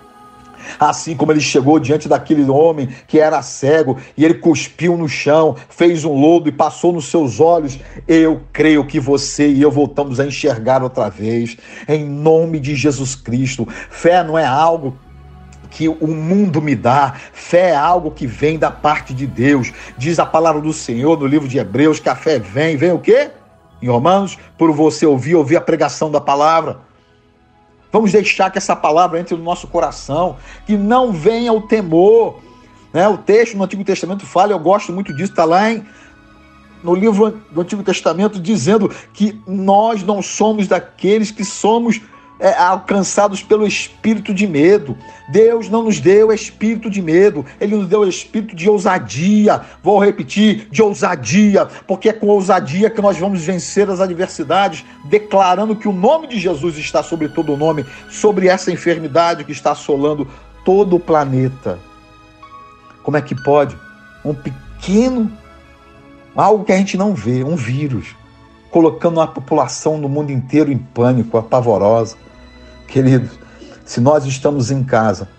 Assim 0.80 1.16
como 1.16 1.32
ele 1.32 1.40
chegou 1.40 1.80
diante 1.80 2.08
daquele 2.08 2.50
homem 2.50 2.90
que 3.08 3.20
era 3.20 3.42
cego 3.42 3.98
e 4.18 4.24
ele 4.24 4.36
cuspiu 4.36 4.98
no 4.98 5.08
chão, 5.08 5.56
fez 5.70 6.04
um 6.06 6.14
lodo 6.14 6.50
e 6.50 6.52
passou 6.52 6.94
nos 6.94 7.06
seus 7.06 7.40
olhos, 7.40 7.80
eu 8.08 8.42
creio 8.52 8.86
que 8.86 9.00
você 9.00 9.50
e 9.50 9.62
eu 9.62 9.72
voltamos 9.72 10.20
a 10.20 10.26
enxergar 10.26 10.84
outra 10.84 11.10
vez, 11.10 11.58
em 11.88 12.06
nome 12.06 12.60
de 12.60 12.76
Jesus 12.76 13.16
Cristo. 13.16 13.68
Fé 13.90 14.24
não 14.24 14.38
é 14.38 14.46
algo 14.46 14.98
que 15.74 15.88
o 15.90 16.08
mundo 16.08 16.62
me 16.62 16.76
dá. 16.76 17.16
Fé 17.34 17.72
é 17.72 17.76
algo 17.76 18.12
que 18.12 18.28
vem 18.28 18.60
da 18.60 18.70
parte 18.70 19.14
de 19.14 19.26
Deus. 19.26 19.74
Diz 19.98 20.20
a 20.20 20.26
palavra 20.26 20.62
do 20.62 20.72
Senhor 20.72 21.20
no 21.20 21.26
livro 21.26 21.48
de 21.48 21.58
Hebreus 21.58 22.00
que 22.00 22.10
a 22.10 22.16
fé 22.16 22.38
vem. 22.40 22.78
Vem 22.78 22.92
o 22.92 23.00
quê? 23.00 23.32
Em 23.82 23.88
Romanos, 23.88 24.38
por 24.58 24.72
você 24.72 25.06
ouvir, 25.06 25.36
ouvir 25.36 25.58
a 25.58 25.62
pregação 25.62 26.10
da 26.12 26.22
palavra. 26.22 26.80
Vamos 27.94 28.12
deixar 28.12 28.50
que 28.50 28.58
essa 28.58 28.76
palavra 28.76 29.20
entre 29.20 29.36
no 29.36 29.44
nosso 29.44 29.68
coração, 29.68 30.38
que 30.66 30.76
não 30.76 31.12
venha 31.12 31.54
o 31.54 31.62
temor. 31.62 32.40
Né? 32.92 33.08
O 33.08 33.20
texto 33.20 33.56
no 33.56 33.64
Antigo 33.64 33.84
Testamento 33.84 34.26
fala, 34.26 34.52
eu 34.52 34.58
gosto 34.58 34.92
muito 34.92 35.16
disso, 35.16 35.32
está 35.32 35.46
lá 35.46 35.72
em, 35.72 35.86
no 36.84 36.96
livro 36.96 37.40
do 37.52 37.62
Antigo 37.62 37.84
Testamento, 37.84 38.40
dizendo 38.40 38.90
que 39.14 39.40
nós 39.46 40.02
não 40.02 40.24
somos 40.24 40.68
daqueles 40.68 41.30
que 41.30 41.46
somos 41.46 42.02
é, 42.40 42.54
alcançados 42.54 43.42
pelo 43.42 43.66
espírito 43.66 44.34
de 44.34 44.48
medo. 44.48 44.98
Deus 45.30 45.70
não 45.70 45.84
nos 45.84 46.00
deu 46.00 46.32
espírito 46.32 46.90
de 46.90 47.02
medo, 47.02 47.46
Ele 47.60 47.76
nos 47.76 47.88
deu 47.88 48.08
espírito 48.08 48.56
de 48.56 48.70
ousadia. 48.70 49.62
Vou 49.82 50.04
repetir, 50.04 50.68
de 50.70 50.82
ousadia, 50.82 51.66
porque 51.88 52.10
é 52.10 52.14
com 52.14 52.28
ousadia 52.28 52.90
que 52.90 53.02
nós 53.02 53.18
vamos 53.18 53.42
vencer 53.42 53.90
as 53.90 54.02
adversidades, 54.02 54.84
declarando 55.06 55.76
que 55.76 55.88
o 55.88 55.94
nome 55.94 56.28
de 56.28 56.40
Jesus 56.40 56.78
está 56.78 57.02
sobre 57.02 57.30
todo 57.30 57.54
o 57.54 57.58
nome, 57.58 57.86
sobre 58.10 58.48
essa 58.48 58.72
enfermidade 58.72 59.44
que 59.44 59.52
está 59.52 59.72
assolando 59.72 60.28
todo 60.66 60.96
o 60.96 61.00
planeta. 61.00 61.80
Como 63.04 63.18
é 63.18 63.22
que 63.22 63.36
pode 63.36 63.78
um 64.24 64.34
pequeno, 64.34 65.32
algo 66.36 66.64
que 66.64 66.72
a 66.72 66.78
gente 66.78 66.98
não 66.98 67.14
vê, 67.14 67.44
um 67.44 67.56
vírus, 67.56 68.16
colocando 68.74 69.22
a 69.22 69.28
população 69.28 70.00
no 70.00 70.10
mundo 70.10 70.32
inteiro 70.32 70.72
em 70.72 70.80
pânico, 70.80 71.38
apavorosa. 71.38 72.18
Queridos, 72.88 73.38
se 73.86 74.02
nós 74.02 74.26
estamos 74.26 74.72
em 74.72 74.84
casa, 74.84 75.30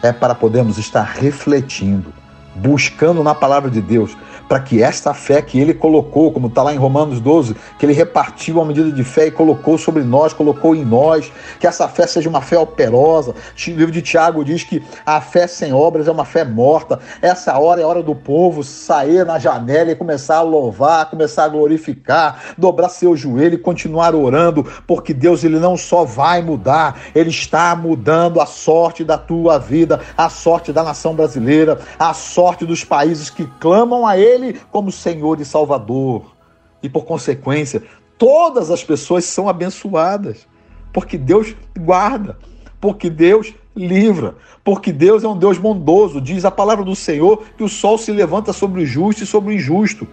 é 0.00 0.12
para 0.12 0.32
podermos 0.32 0.78
estar 0.78 1.02
refletindo, 1.02 2.14
buscando 2.54 3.22
na 3.22 3.34
palavra 3.34 3.70
de 3.70 3.80
Deus, 3.80 4.16
para 4.48 4.60
que 4.60 4.82
esta 4.82 5.12
fé 5.12 5.42
que 5.42 5.58
ele 5.58 5.74
colocou, 5.74 6.30
como 6.30 6.46
está 6.46 6.62
lá 6.62 6.72
em 6.72 6.76
Romanos 6.76 7.20
12, 7.20 7.56
que 7.78 7.86
ele 7.86 7.92
repartiu 7.92 8.60
a 8.60 8.64
medida 8.64 8.90
de 8.90 9.02
fé 9.02 9.26
e 9.26 9.30
colocou 9.30 9.76
sobre 9.76 10.02
nós, 10.02 10.32
colocou 10.32 10.74
em 10.74 10.84
nós, 10.84 11.32
que 11.58 11.66
essa 11.66 11.88
fé 11.88 12.06
seja 12.06 12.28
uma 12.28 12.40
fé 12.40 12.58
operosa. 12.58 13.32
O 13.32 13.70
livro 13.70 13.90
de 13.90 14.02
Tiago 14.02 14.44
diz 14.44 14.62
que 14.62 14.82
a 15.04 15.20
fé 15.20 15.46
sem 15.46 15.72
obras 15.72 16.06
é 16.06 16.12
uma 16.12 16.24
fé 16.24 16.44
morta. 16.44 17.00
Essa 17.20 17.58
hora 17.58 17.80
é 17.80 17.84
a 17.84 17.86
hora 17.88 18.02
do 18.02 18.14
povo 18.14 18.62
sair 18.62 19.24
na 19.24 19.38
janela 19.38 19.90
e 19.90 19.96
começar 19.96 20.36
a 20.36 20.42
louvar, 20.42 21.10
começar 21.10 21.44
a 21.44 21.48
glorificar, 21.48 22.54
dobrar 22.56 22.88
seu 22.88 23.16
joelho 23.16 23.54
e 23.54 23.58
continuar 23.58 24.14
orando, 24.14 24.64
porque 24.86 25.12
Deus 25.12 25.42
ele 25.42 25.58
não 25.58 25.76
só 25.76 26.04
vai 26.04 26.42
mudar, 26.42 27.00
ele 27.14 27.30
está 27.30 27.74
mudando 27.74 28.40
a 28.40 28.46
sorte 28.46 29.04
da 29.04 29.16
tua 29.16 29.58
vida, 29.58 30.00
a 30.16 30.28
sorte 30.28 30.72
da 30.72 30.82
nação 30.82 31.14
brasileira, 31.14 31.78
a 31.98 32.12
sorte 32.12 32.43
dos 32.66 32.84
países 32.84 33.30
que 33.30 33.46
clamam 33.58 34.06
a 34.06 34.18
ele 34.18 34.60
como 34.70 34.92
Senhor 34.92 35.40
e 35.40 35.44
Salvador. 35.44 36.34
E 36.82 36.88
por 36.88 37.04
consequência, 37.04 37.82
todas 38.18 38.70
as 38.70 38.84
pessoas 38.84 39.24
são 39.24 39.48
abençoadas, 39.48 40.46
porque 40.92 41.16
Deus 41.16 41.56
guarda, 41.78 42.38
porque 42.80 43.08
Deus 43.08 43.54
livra, 43.74 44.36
porque 44.62 44.92
Deus 44.92 45.24
é 45.24 45.28
um 45.28 45.36
Deus 45.36 45.58
bondoso. 45.58 46.20
Diz 46.20 46.44
a 46.44 46.50
palavra 46.50 46.84
do 46.84 46.94
Senhor 46.94 47.42
que 47.56 47.64
o 47.64 47.68
sol 47.68 47.96
se 47.98 48.12
levanta 48.12 48.52
sobre 48.52 48.82
o 48.82 48.86
justo 48.86 49.24
e 49.24 49.26
sobre 49.26 49.50
o 49.50 49.56
injusto. 49.56 50.06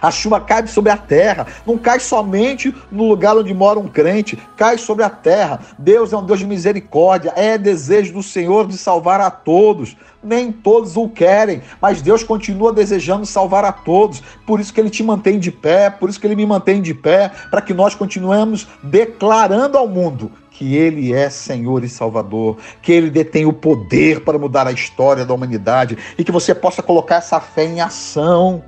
A 0.00 0.10
chuva 0.10 0.40
cai 0.40 0.66
sobre 0.66 0.90
a 0.90 0.96
terra, 0.96 1.46
não 1.66 1.78
cai 1.78 2.00
somente 2.00 2.74
no 2.90 3.08
lugar 3.08 3.36
onde 3.36 3.52
mora 3.52 3.78
um 3.78 3.88
crente, 3.88 4.38
cai 4.56 4.78
sobre 4.78 5.04
a 5.04 5.10
terra. 5.10 5.60
Deus 5.78 6.12
é 6.12 6.16
um 6.16 6.24
Deus 6.24 6.38
de 6.38 6.46
misericórdia, 6.46 7.32
é 7.36 7.56
desejo 7.58 8.14
do 8.14 8.22
Senhor 8.22 8.66
de 8.66 8.76
salvar 8.76 9.20
a 9.20 9.30
todos. 9.30 9.96
Nem 10.22 10.50
todos 10.50 10.96
o 10.96 11.08
querem, 11.08 11.62
mas 11.80 12.02
Deus 12.02 12.24
continua 12.24 12.72
desejando 12.72 13.24
salvar 13.24 13.64
a 13.64 13.70
todos. 13.70 14.22
Por 14.44 14.58
isso 14.58 14.72
que 14.72 14.80
ele 14.80 14.90
te 14.90 15.02
mantém 15.02 15.38
de 15.38 15.52
pé, 15.52 15.88
por 15.88 16.10
isso 16.10 16.18
que 16.18 16.26
ele 16.26 16.34
me 16.34 16.44
mantém 16.44 16.82
de 16.82 16.92
pé, 16.92 17.30
para 17.50 17.62
que 17.62 17.72
nós 17.72 17.94
continuemos 17.94 18.66
declarando 18.82 19.78
ao 19.78 19.86
mundo 19.86 20.32
que 20.56 20.74
Ele 20.74 21.12
é 21.12 21.28
Senhor 21.28 21.84
e 21.84 21.88
Salvador, 21.88 22.56
que 22.80 22.90
Ele 22.90 23.10
detém 23.10 23.44
o 23.44 23.52
poder 23.52 24.24
para 24.24 24.38
mudar 24.38 24.66
a 24.66 24.72
história 24.72 25.24
da 25.24 25.34
humanidade 25.34 25.98
e 26.16 26.24
que 26.24 26.32
você 26.32 26.54
possa 26.54 26.82
colocar 26.82 27.16
essa 27.16 27.38
fé 27.38 27.64
em 27.66 27.80
ação 27.80 28.64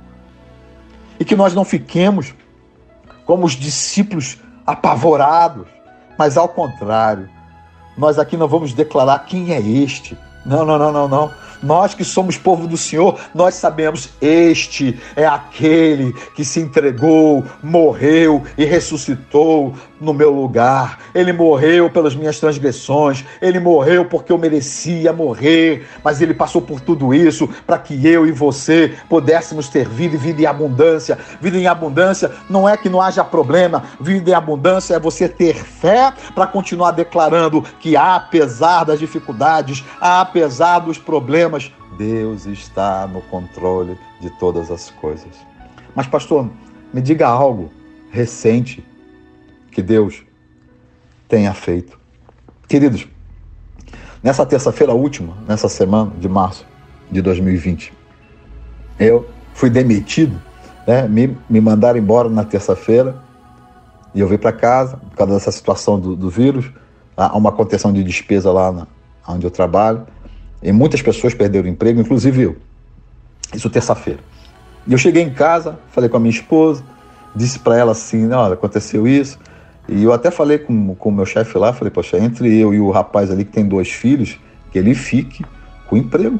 e 1.19 1.25
que 1.25 1.35
nós 1.35 1.53
não 1.53 1.65
fiquemos 1.65 2.33
como 3.25 3.45
os 3.45 3.53
discípulos 3.53 4.37
apavorados, 4.65 5.67
mas 6.17 6.37
ao 6.37 6.49
contrário, 6.49 7.29
nós 7.97 8.17
aqui 8.17 8.37
não 8.37 8.47
vamos 8.47 8.73
declarar 8.73 9.19
quem 9.25 9.53
é 9.53 9.59
este. 9.59 10.17
Não, 10.45 10.65
não, 10.65 10.77
não, 10.77 10.91
não, 10.91 11.07
não. 11.07 11.31
Nós 11.61 11.93
que 11.93 12.05
somos 12.05 12.37
povo 12.37 12.65
do 12.65 12.77
Senhor, 12.77 13.19
nós 13.35 13.55
sabemos, 13.55 14.09
este 14.21 14.97
é 15.15 15.25
aquele 15.25 16.13
que 16.33 16.45
se 16.45 16.61
entregou, 16.61 17.43
morreu 17.61 18.43
e 18.57 18.63
ressuscitou 18.63 19.75
no 19.99 20.13
meu 20.13 20.31
lugar. 20.31 20.99
Ele 21.13 21.33
morreu 21.33 21.89
pelas 21.89 22.15
minhas 22.15 22.39
transgressões, 22.39 23.25
ele 23.41 23.59
morreu 23.59 24.05
porque 24.05 24.31
eu 24.31 24.37
merecia 24.37 25.11
morrer, 25.11 25.87
mas 26.03 26.21
ele 26.21 26.33
passou 26.33 26.61
por 26.61 26.79
tudo 26.79 27.13
isso 27.13 27.47
para 27.65 27.77
que 27.77 28.07
eu 28.07 28.25
e 28.25 28.31
você 28.31 28.95
pudéssemos 29.07 29.67
ter 29.67 29.87
vida 29.87 30.15
e 30.15 30.17
vida 30.17 30.41
em 30.41 30.45
abundância. 30.45 31.17
Vida 31.41 31.57
em 31.57 31.67
abundância 31.67 32.31
não 32.49 32.67
é 32.67 32.77
que 32.77 32.89
não 32.89 33.01
haja 33.01 33.23
problema, 33.23 33.83
vida 33.99 34.31
em 34.31 34.33
abundância 34.33 34.95
é 34.95 34.99
você 34.99 35.27
ter 35.27 35.55
fé 35.55 36.13
para 36.33 36.47
continuar 36.47 36.91
declarando 36.91 37.63
que 37.79 37.95
apesar 37.95 38.83
das 38.83 38.99
dificuldades, 38.99 39.83
apesar 39.99 40.79
dos 40.79 40.97
problemas, 40.97 41.71
Deus 41.97 42.45
está 42.45 43.05
no 43.07 43.21
controle 43.23 43.97
de 44.21 44.29
todas 44.39 44.71
as 44.71 44.89
coisas. 44.91 45.35
Mas 45.95 46.07
pastor, 46.07 46.49
me 46.93 47.01
diga 47.01 47.27
algo 47.27 47.69
recente 48.11 48.85
que 49.79 49.81
Deus 49.81 50.23
tenha 51.27 51.53
feito. 51.53 51.97
Queridos, 52.67 53.07
nessa 54.21 54.45
terça-feira 54.45 54.93
última, 54.93 55.37
nessa 55.47 55.69
semana 55.69 56.11
de 56.19 56.27
março 56.27 56.65
de 57.09 57.21
2020, 57.21 57.93
eu 58.99 59.29
fui 59.53 59.69
demitido, 59.69 60.39
né? 60.85 61.07
me, 61.07 61.37
me 61.49 61.61
mandaram 61.61 61.97
embora 61.97 62.27
na 62.27 62.43
terça-feira 62.43 63.15
e 64.13 64.19
eu 64.19 64.27
vim 64.27 64.37
para 64.37 64.51
casa 64.51 64.97
por 64.97 65.15
causa 65.15 65.33
dessa 65.35 65.51
situação 65.51 65.97
do, 65.97 66.13
do 66.13 66.29
vírus. 66.29 66.69
Há 67.15 67.37
uma 67.37 67.53
contenção 67.53 67.93
de 67.93 68.03
despesa 68.03 68.51
lá 68.51 68.73
na, 68.73 68.87
onde 69.29 69.47
eu 69.47 69.51
trabalho 69.51 70.05
e 70.61 70.73
muitas 70.73 71.01
pessoas 71.01 71.33
perderam 71.33 71.69
emprego, 71.69 72.01
inclusive 72.01 72.41
eu. 72.41 72.57
Isso 73.53 73.69
terça-feira. 73.69 74.19
E 74.85 74.91
eu 74.91 74.97
cheguei 74.97 75.23
em 75.23 75.33
casa, 75.33 75.79
falei 75.89 76.09
com 76.09 76.17
a 76.17 76.19
minha 76.19 76.31
esposa, 76.31 76.83
disse 77.33 77.59
para 77.59 77.77
ela 77.77 77.93
assim: 77.93 78.29
olha, 78.31 78.55
aconteceu 78.55 79.07
isso. 79.07 79.39
E 79.91 80.03
eu 80.03 80.13
até 80.13 80.29
falei 80.29 80.59
com 80.59 80.95
o 80.99 81.11
meu 81.11 81.25
chefe 81.25 81.57
lá, 81.57 81.73
falei, 81.73 81.91
poxa, 81.91 82.17
entre 82.19 82.55
eu 82.59 82.73
e 82.73 82.79
o 82.79 82.91
rapaz 82.91 83.31
ali 83.31 83.43
que 83.43 83.51
tem 83.51 83.65
dois 83.65 83.89
filhos, 83.89 84.39
que 84.71 84.77
ele 84.77 84.93
fique 84.93 85.43
com 85.87 85.97
emprego. 85.97 86.39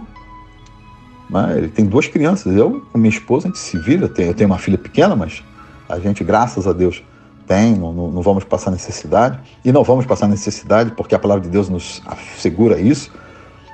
Mas 1.27 1.57
ele 1.57 1.67
tem 1.67 1.85
duas 1.85 2.07
crianças, 2.07 2.55
eu 2.55 2.85
com 2.91 2.97
minha 2.97 3.09
esposa, 3.09 3.47
a 3.47 3.49
gente 3.49 3.59
se 3.59 3.77
vira, 3.77 4.05
eu 4.05 4.09
tenho, 4.09 4.29
eu 4.29 4.33
tenho 4.33 4.49
uma 4.49 4.59
filha 4.59 4.77
pequena, 4.77 5.15
mas 5.15 5.43
a 5.87 5.99
gente, 5.99 6.23
graças 6.23 6.67
a 6.67 6.73
Deus, 6.73 7.03
tem, 7.47 7.75
não, 7.75 7.91
não, 7.91 8.11
não 8.11 8.21
vamos 8.21 8.43
passar 8.43 8.69
necessidade, 8.69 9.39
e 9.65 9.71
não 9.71 9.83
vamos 9.83 10.05
passar 10.05 10.27
necessidade, 10.27 10.91
porque 10.91 11.15
a 11.15 11.19
palavra 11.19 11.43
de 11.43 11.49
Deus 11.49 11.69
nos 11.69 12.03
assegura 12.05 12.79
isso, 12.79 13.11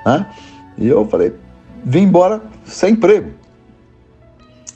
né? 0.06 0.26
E 0.78 0.88
eu 0.88 1.06
falei, 1.08 1.34
vim 1.84 2.04
embora 2.04 2.42
sem 2.64 2.94
emprego. 2.94 3.32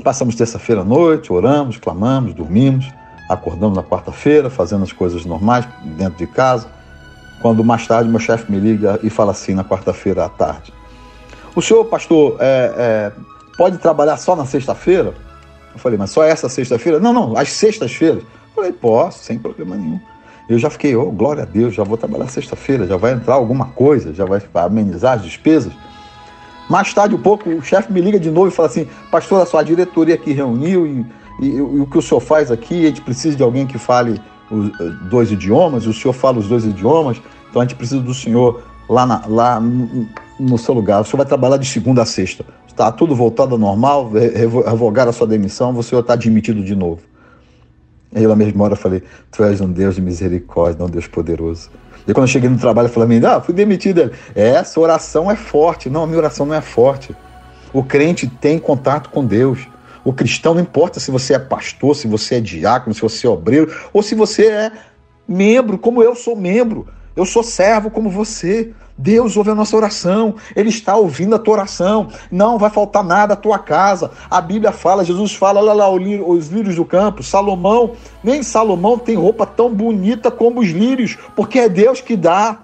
Passamos 0.03 0.35
terça-feira 0.35 0.81
à 0.81 0.85
noite, 0.85 1.31
oramos, 1.31 1.77
clamamos, 1.77 2.33
dormimos, 2.33 2.89
acordamos 3.29 3.77
na 3.77 3.83
quarta-feira, 3.83 4.49
fazendo 4.49 4.83
as 4.83 4.91
coisas 4.91 5.23
normais 5.23 5.67
dentro 5.83 6.17
de 6.17 6.25
casa. 6.25 6.67
Quando 7.41 7.63
mais 7.63 7.87
tarde 7.87 8.09
meu 8.09 8.19
chefe 8.19 8.51
me 8.51 8.59
liga 8.59 8.99
e 9.03 9.09
fala 9.09 9.31
assim, 9.31 9.53
na 9.53 9.63
quarta-feira 9.63 10.25
à 10.25 10.29
tarde: 10.29 10.73
O 11.55 11.61
senhor, 11.61 11.85
pastor, 11.85 12.37
é, 12.39 12.73
é, 12.75 13.11
pode 13.55 13.77
trabalhar 13.77 14.17
só 14.17 14.35
na 14.35 14.45
sexta-feira? 14.45 15.13
Eu 15.71 15.79
falei, 15.79 15.97
mas 15.97 16.09
só 16.09 16.23
essa 16.23 16.49
sexta-feira? 16.49 16.99
Não, 16.99 17.13
não, 17.13 17.37
às 17.37 17.51
sextas-feiras. 17.51 18.23
Falei, 18.55 18.73
posso, 18.73 19.23
sem 19.23 19.37
problema 19.37 19.75
nenhum. 19.75 19.99
Eu 20.49 20.57
já 20.57 20.69
fiquei, 20.71 20.95
oh, 20.95 21.11
glória 21.11 21.43
a 21.43 21.45
Deus, 21.45 21.75
já 21.75 21.83
vou 21.83 21.95
trabalhar 21.95 22.27
sexta-feira, 22.27 22.87
já 22.87 22.97
vai 22.97 23.13
entrar 23.13 23.35
alguma 23.35 23.67
coisa, 23.67 24.13
já 24.13 24.25
vai 24.25 24.41
amenizar 24.55 25.17
as 25.17 25.21
despesas. 25.21 25.71
Mais 26.67 26.91
tarde, 26.91 27.15
um 27.15 27.21
pouco, 27.21 27.49
o 27.49 27.61
chefe 27.61 27.93
me 27.93 28.01
liga 28.01 28.19
de 28.19 28.29
novo 28.31 28.47
e 28.47 28.51
fala 28.51 28.67
assim: 28.67 28.87
Pastor, 29.11 29.41
a 29.41 29.45
sua 29.45 29.63
diretoria 29.63 30.15
aqui 30.15 30.33
reuniu 30.33 30.87
e 30.87 31.05
e, 31.41 31.47
e, 31.47 31.61
o 31.61 31.85
que 31.85 31.97
o 31.97 32.01
senhor 32.01 32.19
faz 32.19 32.51
aqui, 32.51 32.83
a 32.83 32.87
gente 32.87 33.01
precisa 33.01 33.35
de 33.35 33.43
alguém 33.43 33.65
que 33.65 33.77
fale 33.77 34.21
os 34.51 34.67
eh, 34.67 34.91
dois 35.09 35.31
idiomas, 35.31 35.85
o 35.87 35.93
senhor 35.93 36.13
fala 36.13 36.39
os 36.39 36.47
dois 36.47 36.65
idiomas, 36.65 37.21
então 37.49 37.61
a 37.61 37.65
gente 37.65 37.75
precisa 37.75 38.01
do 38.01 38.13
senhor 38.13 38.61
lá, 38.89 39.05
na, 39.05 39.23
lá 39.27 39.61
no 40.39 40.57
seu 40.57 40.73
lugar. 40.73 41.01
O 41.01 41.05
senhor 41.05 41.17
vai 41.17 41.25
trabalhar 41.25 41.57
de 41.57 41.67
segunda 41.67 42.01
a 42.01 42.05
sexta. 42.05 42.45
Está 42.67 42.91
tudo 42.91 43.15
voltado 43.15 43.55
ao 43.55 43.59
normal, 43.59 44.11
revogar 44.65 45.07
a 45.07 45.11
sua 45.11 45.27
demissão, 45.27 45.73
senhor 45.83 46.01
está 46.01 46.13
admitido 46.13 46.63
de 46.63 46.75
novo. 46.75 47.01
E 48.15 48.25
na 48.25 48.35
mesma 48.35 48.63
hora, 48.63 48.75
falei: 48.75 49.03
Tu 49.31 49.43
és 49.43 49.61
um 49.61 49.71
Deus 49.71 49.95
de 49.95 50.01
misericórdia, 50.01 50.83
um 50.83 50.89
Deus 50.89 51.07
poderoso. 51.07 51.69
E 52.07 52.13
quando 52.13 52.23
eu 52.23 52.27
cheguei 52.27 52.49
no 52.49 52.57
trabalho, 52.57 52.87
eu 52.87 52.91
falei: 52.91 53.21
Ah, 53.23 53.39
fui 53.39 53.53
demitido. 53.53 54.01
Ele, 54.01 54.11
essa 54.33 54.79
oração 54.79 55.29
é 55.29 55.35
forte. 55.35 55.89
Não, 55.89 56.03
a 56.03 56.07
minha 56.07 56.17
oração 56.17 56.45
não 56.45 56.55
é 56.55 56.61
forte. 56.61 57.15
O 57.71 57.83
crente 57.83 58.27
tem 58.27 58.57
contato 58.57 59.09
com 59.09 59.23
Deus. 59.23 59.67
O 60.09 60.13
cristão 60.13 60.55
não 60.55 60.61
importa 60.61 60.99
se 60.99 61.11
você 61.11 61.35
é 61.35 61.39
pastor, 61.39 61.95
se 61.95 62.07
você 62.07 62.37
é 62.37 62.41
diácono, 62.41 62.95
se 62.95 63.01
você 63.01 63.27
é 63.27 63.29
obreiro, 63.29 63.71
ou 63.93 64.01
se 64.01 64.15
você 64.15 64.47
é 64.47 64.71
membro, 65.27 65.77
como 65.77 66.01
eu 66.01 66.15
sou 66.15 66.35
membro. 66.35 66.87
Eu 67.15 67.27
sou 67.27 67.43
servo 67.43 67.91
como 67.91 68.09
você. 68.09 68.73
Deus 68.97 69.37
ouve 69.37 69.51
a 69.51 69.55
nossa 69.55 69.77
oração, 69.77 70.33
Ele 70.55 70.69
está 70.69 70.95
ouvindo 70.95 71.35
a 71.35 71.39
tua 71.39 71.53
oração, 71.53 72.07
não 72.31 72.57
vai 72.57 72.71
faltar 72.71 73.03
nada 73.03 73.35
à 73.35 73.37
tua 73.37 73.59
casa. 73.59 74.09
A 74.31 74.41
Bíblia 74.41 74.71
fala, 74.71 75.05
Jesus 75.05 75.35
fala, 75.35 75.59
olha 75.59 75.73
lá 75.73 75.87
os 75.87 76.47
lírios 76.47 76.75
do 76.75 76.83
campo, 76.83 77.21
Salomão, 77.21 77.91
nem 78.23 78.41
Salomão 78.41 78.97
tem 78.97 79.15
roupa 79.15 79.45
tão 79.45 79.71
bonita 79.71 80.31
como 80.31 80.61
os 80.61 80.69
lírios, 80.69 81.19
porque 81.35 81.59
é 81.59 81.69
Deus 81.69 82.01
que 82.01 82.17
dá. 82.17 82.61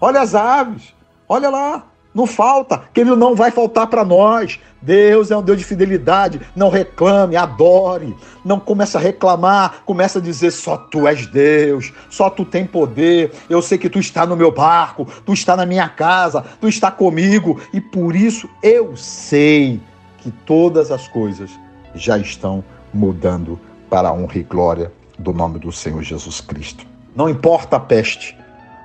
Olha 0.00 0.20
as 0.20 0.36
aves, 0.36 0.94
olha 1.28 1.50
lá, 1.50 1.84
não 2.16 2.26
falta, 2.26 2.82
que 2.94 3.02
ele 3.02 3.14
não 3.14 3.34
vai 3.34 3.50
faltar 3.50 3.86
para 3.88 4.02
nós. 4.02 4.58
Deus 4.80 5.30
é 5.30 5.36
um 5.36 5.42
Deus 5.42 5.58
de 5.58 5.64
fidelidade. 5.64 6.40
Não 6.56 6.70
reclame, 6.70 7.36
adore. 7.36 8.16
Não 8.42 8.58
comece 8.58 8.96
a 8.96 9.00
reclamar, 9.00 9.82
comece 9.84 10.16
a 10.16 10.20
dizer 10.20 10.50
só 10.50 10.78
tu 10.78 11.06
és 11.06 11.26
Deus, 11.26 11.92
só 12.08 12.30
tu 12.30 12.42
tem 12.42 12.66
poder. 12.66 13.32
Eu 13.50 13.60
sei 13.60 13.76
que 13.76 13.90
tu 13.90 13.98
está 13.98 14.24
no 14.24 14.34
meu 14.34 14.50
barco, 14.50 15.06
tu 15.26 15.34
está 15.34 15.54
na 15.54 15.66
minha 15.66 15.90
casa, 15.90 16.42
tu 16.58 16.66
está 16.66 16.90
comigo 16.90 17.60
e 17.70 17.82
por 17.82 18.16
isso 18.16 18.48
eu 18.62 18.96
sei 18.96 19.78
que 20.16 20.30
todas 20.30 20.90
as 20.90 21.06
coisas 21.08 21.50
já 21.94 22.16
estão 22.16 22.64
mudando 22.94 23.60
para 23.90 24.08
a 24.08 24.12
honra 24.14 24.38
e 24.38 24.42
glória 24.42 24.90
do 25.18 25.34
nome 25.34 25.58
do 25.58 25.70
Senhor 25.70 26.02
Jesus 26.02 26.40
Cristo. 26.40 26.86
Não 27.14 27.28
importa 27.28 27.76
a 27.76 27.80
peste, 27.80 28.34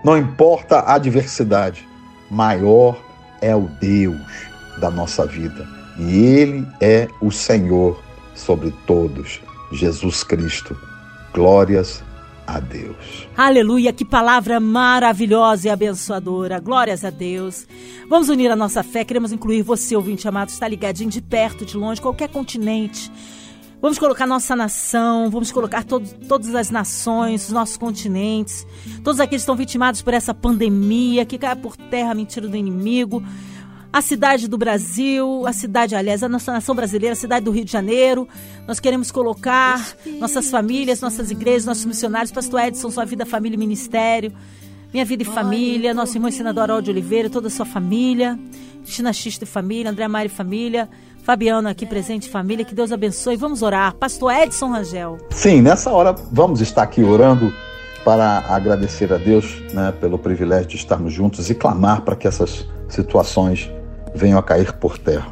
não 0.03 0.17
importa 0.17 0.79
a 0.79 0.95
adversidade, 0.95 1.87
maior 2.29 2.97
é 3.41 3.55
o 3.55 3.67
Deus 3.79 4.21
da 4.79 4.89
nossa 4.89 5.25
vida. 5.25 5.67
E 5.97 6.17
Ele 6.17 6.65
é 6.79 7.07
o 7.21 7.31
Senhor 7.31 8.01
sobre 8.35 8.73
todos, 8.87 9.41
Jesus 9.71 10.23
Cristo. 10.23 10.77
Glórias 11.33 12.03
a 12.47 12.59
Deus. 12.59 13.27
Aleluia, 13.37 13.93
que 13.93 14.03
palavra 14.03 14.59
maravilhosa 14.59 15.67
e 15.67 15.71
abençoadora. 15.71 16.59
Glórias 16.59 17.05
a 17.05 17.09
Deus. 17.09 17.67
Vamos 18.09 18.29
unir 18.29 18.51
a 18.51 18.55
nossa 18.55 18.83
fé, 18.83 19.05
queremos 19.05 19.31
incluir 19.31 19.61
você, 19.61 19.95
ouvinte 19.95 20.27
amado, 20.27 20.49
está 20.49 20.67
ligadinho 20.67 21.09
de 21.09 21.21
perto, 21.21 21.65
de 21.65 21.77
longe, 21.77 22.01
qualquer 22.01 22.29
continente. 22.29 23.11
Vamos 23.81 23.97
colocar 23.97 24.27
nossa 24.27 24.55
nação, 24.55 25.27
vamos 25.31 25.51
colocar 25.51 25.83
todo, 25.83 26.07
todas 26.27 26.53
as 26.53 26.69
nações, 26.69 27.45
os 27.45 27.49
nossos 27.49 27.77
continentes, 27.77 28.65
todos 29.03 29.19
aqueles 29.19 29.41
que 29.41 29.43
estão 29.43 29.55
vitimados 29.55 30.03
por 30.03 30.13
essa 30.13 30.35
pandemia, 30.35 31.25
que 31.25 31.35
cai 31.35 31.55
por 31.55 31.75
terra 31.75 32.13
mentira 32.13 32.47
do 32.47 32.55
inimigo. 32.55 33.23
A 33.91 33.99
cidade 33.99 34.47
do 34.47 34.55
Brasil, 34.55 35.47
a 35.47 35.51
cidade, 35.51 35.95
aliás, 35.95 36.21
a 36.21 36.29
nossa 36.29 36.51
nação 36.51 36.75
brasileira, 36.75 37.13
a 37.13 37.15
cidade 37.15 37.43
do 37.43 37.51
Rio 37.51 37.65
de 37.65 37.71
Janeiro. 37.71 38.29
Nós 38.67 38.79
queremos 38.79 39.09
colocar 39.09 39.95
nossas 40.19 40.51
famílias, 40.51 41.01
nossas 41.01 41.31
igrejas, 41.31 41.65
nossos 41.65 41.85
missionários, 41.85 42.31
Pastor 42.31 42.61
Edson, 42.61 42.91
sua 42.91 43.03
vida, 43.03 43.25
família 43.25 43.55
e 43.55 43.59
ministério. 43.59 44.31
Minha 44.93 45.05
Vida 45.05 45.23
e 45.23 45.25
Família, 45.25 45.93
nosso 45.93 46.17
irmão 46.17 46.29
senador 46.29 46.63
Harold 46.63 46.89
Oliveira, 46.89 47.29
toda 47.29 47.47
a 47.47 47.49
sua 47.49 47.65
família, 47.65 48.37
Cristina 48.83 49.13
Xista 49.13 49.45
e 49.45 49.47
família, 49.47 49.89
André 49.89 50.05
Mari 50.05 50.27
e 50.27 50.29
família, 50.29 50.89
Fabiano 51.23 51.69
aqui 51.69 51.85
presente, 51.85 52.29
família, 52.29 52.65
que 52.65 52.73
Deus 52.73 52.91
abençoe. 52.91 53.37
Vamos 53.37 53.61
orar. 53.61 53.93
Pastor 53.93 54.33
Edson 54.33 54.69
Rangel. 54.69 55.17
Sim, 55.29 55.61
nessa 55.61 55.91
hora 55.91 56.15
vamos 56.31 56.61
estar 56.61 56.81
aqui 56.81 57.03
orando 57.03 57.53
para 58.03 58.39
agradecer 58.49 59.13
a 59.13 59.17
Deus 59.17 59.61
né, 59.71 59.93
pelo 60.01 60.17
privilégio 60.17 60.69
de 60.69 60.75
estarmos 60.77 61.13
juntos 61.13 61.49
e 61.51 61.55
clamar 61.55 62.01
para 62.01 62.15
que 62.15 62.27
essas 62.27 62.67
situações 62.89 63.69
venham 64.15 64.39
a 64.39 64.43
cair 64.43 64.73
por 64.73 64.97
terra. 64.97 65.31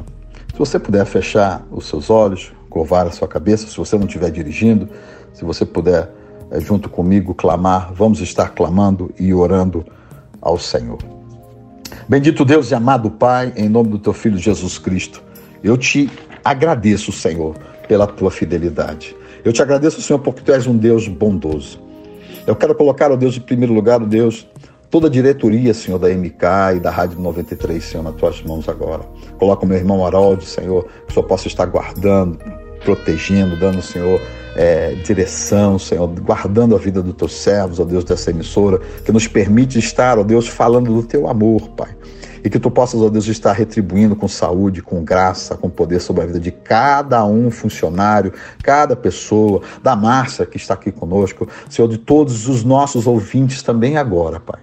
Se 0.53 0.59
você 0.59 0.77
puder 0.77 1.05
fechar 1.05 1.65
os 1.71 1.87
seus 1.87 2.11
olhos, 2.11 2.51
curvar 2.69 3.07
a 3.07 3.11
sua 3.11 3.27
cabeça, 3.27 3.67
se 3.67 3.75
você 3.75 3.97
não 3.97 4.05
estiver 4.05 4.29
dirigindo, 4.29 4.87
se 5.33 5.43
você 5.43 5.65
puder, 5.65 6.11
é, 6.51 6.59
junto 6.59 6.87
comigo, 6.87 7.33
clamar, 7.33 7.91
vamos 7.93 8.21
estar 8.21 8.49
clamando 8.49 9.11
e 9.19 9.33
orando 9.33 9.83
ao 10.39 10.59
Senhor. 10.59 10.99
Bendito 12.07 12.45
Deus 12.45 12.69
e 12.69 12.75
amado 12.75 13.09
Pai, 13.09 13.51
em 13.55 13.67
nome 13.67 13.89
do 13.89 13.97
teu 13.97 14.13
Filho 14.13 14.37
Jesus 14.37 14.77
Cristo. 14.77 15.28
Eu 15.63 15.77
te 15.77 16.09
agradeço, 16.43 17.11
Senhor, 17.11 17.55
pela 17.87 18.07
tua 18.07 18.31
fidelidade. 18.31 19.15
Eu 19.43 19.53
te 19.53 19.61
agradeço, 19.61 20.01
Senhor, 20.01 20.19
porque 20.19 20.41
tu 20.41 20.51
és 20.51 20.67
um 20.67 20.75
Deus 20.75 21.07
bondoso. 21.07 21.79
Eu 22.45 22.55
quero 22.55 22.73
colocar, 22.75 23.11
ó 23.11 23.15
Deus, 23.15 23.37
em 23.37 23.41
primeiro 23.41 23.73
lugar, 23.73 24.01
ó 24.01 24.05
Deus, 24.05 24.47
toda 24.89 25.07
a 25.07 25.09
diretoria, 25.09 25.73
Senhor, 25.73 25.97
da 25.97 26.09
MK 26.09 26.77
e 26.77 26.79
da 26.79 26.89
Rádio 26.89 27.19
93, 27.19 27.83
Senhor, 27.83 28.03
nas 28.03 28.15
tuas 28.15 28.41
mãos 28.41 28.67
agora. 28.67 29.03
Coloca 29.37 29.65
o 29.65 29.67
meu 29.67 29.77
irmão 29.77 30.05
Harold, 30.05 30.45
Senhor, 30.45 30.87
que 31.07 31.13
Senhor 31.13 31.25
possa 31.25 31.47
estar 31.47 31.65
guardando, 31.65 32.37
protegendo, 32.83 33.55
dando, 33.57 33.81
Senhor, 33.81 34.19
é, 34.55 34.95
direção, 35.05 35.77
Senhor, 35.77 36.07
guardando 36.19 36.75
a 36.75 36.79
vida 36.79 37.01
dos 37.01 37.13
teus 37.13 37.33
servos, 37.33 37.79
ó 37.79 37.85
Deus, 37.85 38.03
dessa 38.03 38.31
emissora, 38.31 38.79
que 39.05 39.11
nos 39.11 39.27
permite 39.27 39.77
estar, 39.77 40.17
ó 40.17 40.23
Deus, 40.23 40.47
falando 40.47 40.93
do 40.93 41.03
teu 41.03 41.27
amor, 41.27 41.69
Pai. 41.69 41.89
E 42.43 42.49
que 42.49 42.59
tu 42.59 42.71
possas, 42.71 43.01
ó 43.01 43.09
Deus, 43.09 43.27
estar 43.27 43.53
retribuindo 43.53 44.15
com 44.15 44.27
saúde, 44.27 44.81
com 44.81 45.03
graça, 45.03 45.55
com 45.55 45.69
poder 45.69 45.99
sobre 45.99 46.23
a 46.23 46.25
vida 46.25 46.39
de 46.39 46.51
cada 46.51 47.25
um 47.25 47.51
funcionário, 47.51 48.33
cada 48.63 48.95
pessoa, 48.95 49.61
da 49.83 49.95
Márcia 49.95 50.45
que 50.45 50.57
está 50.57 50.73
aqui 50.73 50.91
conosco, 50.91 51.47
Senhor, 51.69 51.87
de 51.87 51.97
todos 51.97 52.47
os 52.47 52.63
nossos 52.63 53.07
ouvintes 53.07 53.61
também 53.61 53.97
agora, 53.97 54.39
Pai. 54.39 54.59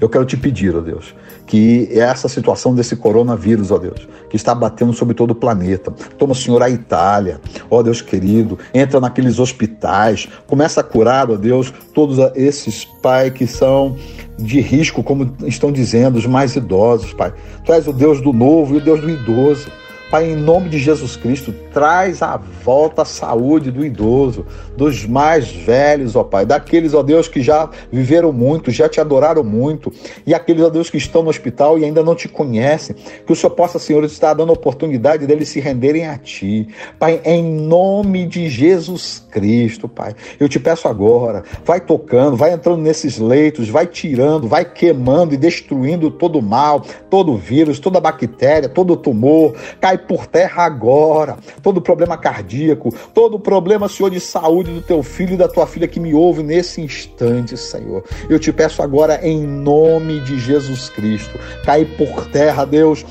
Eu 0.00 0.08
quero 0.08 0.24
te 0.24 0.36
pedir, 0.36 0.74
ó 0.74 0.80
Deus, 0.80 1.14
que 1.46 1.88
essa 1.92 2.28
situação 2.28 2.74
desse 2.74 2.96
coronavírus, 2.96 3.70
ó 3.70 3.78
Deus, 3.78 4.08
que 4.30 4.36
está 4.36 4.54
batendo 4.54 4.92
sobre 4.92 5.14
todo 5.14 5.32
o 5.32 5.34
planeta. 5.34 5.90
Toma, 6.18 6.34
Senhor, 6.34 6.62
a 6.62 6.70
Itália, 6.70 7.40
ó 7.70 7.82
Deus 7.82 8.00
querido, 8.00 8.58
entra 8.72 9.00
naqueles 9.00 9.38
hospitais, 9.38 10.28
começa 10.46 10.80
a 10.80 10.84
curar, 10.84 11.30
ó 11.30 11.36
Deus, 11.36 11.72
todos 11.94 12.18
esses, 12.34 12.84
Pai, 12.84 13.30
que 13.30 13.46
são 13.46 13.96
de 14.38 14.60
risco, 14.60 15.02
como 15.02 15.34
estão 15.46 15.70
dizendo, 15.70 16.18
os 16.18 16.26
mais 16.26 16.56
idosos, 16.56 17.12
Pai. 17.12 17.32
Traz 17.64 17.86
o 17.86 17.92
Deus 17.92 18.20
do 18.20 18.32
novo 18.32 18.74
e 18.74 18.78
o 18.78 18.80
Deus 18.80 19.00
do 19.00 19.10
idoso. 19.10 19.70
Pai, 20.12 20.30
em 20.30 20.36
nome 20.36 20.68
de 20.68 20.78
Jesus 20.78 21.16
Cristo, 21.16 21.54
traz 21.72 22.20
a 22.20 22.36
volta 22.36 23.00
à 23.00 23.04
saúde 23.06 23.70
do 23.70 23.82
idoso, 23.82 24.44
dos 24.76 25.06
mais 25.06 25.50
velhos, 25.50 26.14
ó 26.14 26.22
Pai, 26.22 26.44
daqueles, 26.44 26.92
ó 26.92 27.02
Deus, 27.02 27.28
que 27.28 27.40
já 27.40 27.70
viveram 27.90 28.30
muito, 28.30 28.70
já 28.70 28.90
te 28.90 29.00
adoraram 29.00 29.42
muito, 29.42 29.90
e 30.26 30.34
aqueles, 30.34 30.62
ó 30.62 30.68
Deus, 30.68 30.90
que 30.90 30.98
estão 30.98 31.22
no 31.22 31.30
hospital 31.30 31.78
e 31.78 31.86
ainda 31.86 32.04
não 32.04 32.14
te 32.14 32.28
conhecem, 32.28 32.94
que 33.24 33.32
o 33.32 33.34
Senhor 33.34 33.54
possa, 33.54 33.78
Senhor, 33.78 34.04
estar 34.04 34.34
dando 34.34 34.50
a 34.50 34.52
oportunidade 34.52 35.26
deles 35.26 35.48
se 35.48 35.60
renderem 35.60 36.06
a 36.06 36.18
Ti. 36.18 36.68
Pai, 36.98 37.18
em 37.24 37.42
nome 37.42 38.26
de 38.26 38.50
Jesus 38.50 39.26
Cristo, 39.30 39.88
Pai, 39.88 40.14
eu 40.38 40.46
te 40.46 40.60
peço 40.60 40.88
agora, 40.88 41.42
vai 41.64 41.80
tocando, 41.80 42.36
vai 42.36 42.52
entrando 42.52 42.82
nesses 42.82 43.16
leitos, 43.16 43.70
vai 43.70 43.86
tirando, 43.86 44.46
vai 44.46 44.66
queimando 44.66 45.32
e 45.32 45.38
destruindo 45.38 46.10
todo 46.10 46.38
o 46.38 46.42
mal, 46.42 46.84
todo 47.08 47.32
o 47.32 47.38
vírus, 47.38 47.78
toda 47.78 47.96
a 47.96 48.02
bactéria, 48.02 48.68
todo 48.68 48.92
o 48.92 48.96
tumor, 48.96 49.54
cai 49.80 50.01
por 50.06 50.26
terra 50.26 50.64
agora. 50.64 51.36
Todo 51.62 51.80
problema 51.80 52.16
cardíaco, 52.16 52.94
todo 53.14 53.38
problema, 53.38 53.88
Senhor, 53.88 54.10
de 54.10 54.20
saúde 54.20 54.72
do 54.72 54.82
teu 54.82 55.02
filho 55.02 55.34
e 55.34 55.36
da 55.36 55.48
tua 55.48 55.66
filha 55.66 55.88
que 55.88 56.00
me 56.00 56.14
ouve 56.14 56.42
nesse 56.42 56.80
instante, 56.80 57.56
Senhor. 57.56 58.04
Eu 58.28 58.38
te 58.38 58.52
peço 58.52 58.82
agora, 58.82 59.26
em 59.26 59.46
nome 59.46 60.20
de 60.20 60.38
Jesus 60.38 60.88
Cristo, 60.88 61.38
cai 61.64 61.84
por 61.84 62.26
terra, 62.26 62.64
Deus, 62.64 63.04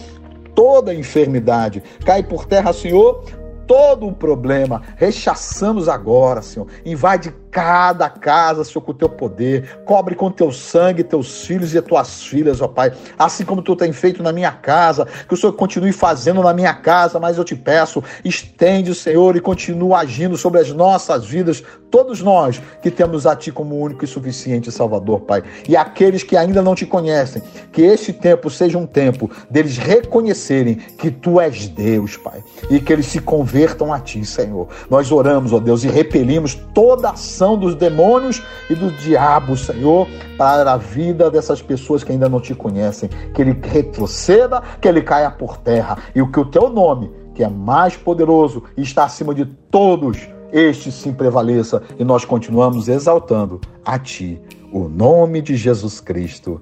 toda 0.56 0.94
enfermidade. 0.94 1.82
Cai 2.06 2.24
por 2.24 2.46
terra, 2.46 2.74
Senhor, 2.74 3.24
todo 3.72 4.06
o 4.06 4.12
problema. 4.12 4.82
Rechaçamos 4.98 5.88
agora, 5.88 6.42
Senhor. 6.42 6.68
Invade 6.84 7.34
cada 7.50 8.10
casa, 8.10 8.66
Senhor, 8.66 8.82
com 8.82 8.92
o 8.92 8.96
teu 8.96 9.08
poder. 9.08 9.82
Cobre 9.86 10.14
com 10.14 10.30
teu 10.30 10.52
sangue 10.52 11.04
teus 11.04 11.46
filhos 11.46 11.74
e 11.74 11.82
tuas 11.82 12.24
filhas, 12.24 12.62
ó 12.62 12.68
Pai. 12.68 12.92
Assim 13.18 13.46
como 13.46 13.62
tu 13.62 13.74
tem 13.74 13.94
feito 13.94 14.22
na 14.22 14.34
minha 14.34 14.52
casa, 14.52 15.08
que 15.28 15.34
o 15.34 15.38
Senhor 15.38 15.54
continue 15.54 15.94
fazendo 15.94 16.42
na 16.42 16.54
minha 16.54 16.74
casa, 16.74 17.18
mas 17.18 17.38
eu 17.38 17.46
te 17.46 17.56
peço, 17.56 18.04
estende, 18.26 18.94
Senhor, 18.94 19.38
e 19.38 19.42
continua 19.42 20.00
agindo 20.00 20.36
sobre 20.36 20.60
as 20.60 20.72
nossas 20.72 21.26
vidas, 21.26 21.64
todos 21.90 22.22
nós 22.22 22.62
que 22.82 22.92
temos 22.92 23.26
a 23.26 23.36
Ti 23.36 23.52
como 23.52 23.80
único 23.80 24.04
e 24.06 24.08
suficiente 24.08 24.72
Salvador, 24.72 25.22
Pai. 25.22 25.44
E 25.68 25.76
aqueles 25.78 26.24
que 26.24 26.38
ainda 26.38 26.62
não 26.62 26.76
te 26.76 26.86
conhecem, 26.86 27.42
que 27.72 27.82
este 27.82 28.12
tempo 28.14 28.50
seja 28.50 28.78
um 28.78 28.86
tempo 28.86 29.30
deles 29.50 29.78
reconhecerem 29.78 30.76
que 30.76 31.12
Tu 31.12 31.40
és 31.40 31.68
Deus, 31.68 32.16
Pai, 32.18 32.42
e 32.70 32.80
que 32.80 32.92
eles 32.94 33.08
se 33.08 33.20
convertam 33.20 33.61
a 33.94 34.00
Ti, 34.00 34.26
Senhor. 34.26 34.68
Nós 34.90 35.12
oramos, 35.12 35.54
ó 35.54 35.60
Deus, 35.60 35.84
e 35.84 35.88
repelimos 35.88 36.56
toda 36.74 37.12
ação 37.12 37.58
dos 37.58 37.76
demônios 37.76 38.42
e 38.70 38.76
do 38.76 38.92
diabo, 38.92 39.58
Senhor, 39.58 40.08
para 40.38 40.74
a 40.74 40.78
vida 40.78 41.30
dessas 41.30 41.62
pessoas 41.62 42.04
que 42.04 42.12
ainda 42.12 42.30
não 42.30 42.40
te 42.40 42.54
conhecem. 42.56 43.10
Que 43.34 43.42
ele 43.42 43.60
retroceda, 43.62 44.62
que 44.80 44.88
ele 44.88 45.02
caia 45.02 45.32
por 45.32 45.58
terra. 45.58 45.98
E 46.16 46.22
o 46.22 46.32
que 46.32 46.40
o 46.40 46.46
teu 46.46 46.70
nome, 46.70 47.12
que 47.34 47.44
é 47.44 47.50
mais 47.50 47.96
poderoso 47.96 48.64
e 48.76 48.82
está 48.82 49.06
acima 49.06 49.34
de 49.34 49.46
todos, 49.46 50.28
este 50.52 50.92
sim 50.92 51.14
prevaleça. 51.14 51.82
E 51.98 52.04
nós 52.04 52.26
continuamos 52.26 52.88
exaltando 52.88 53.62
a 53.86 53.98
ti, 53.98 54.40
o 54.72 54.88
nome 54.88 55.42
de 55.42 55.56
Jesus 55.56 56.00
Cristo. 56.00 56.62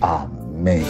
Amém. 0.00 0.84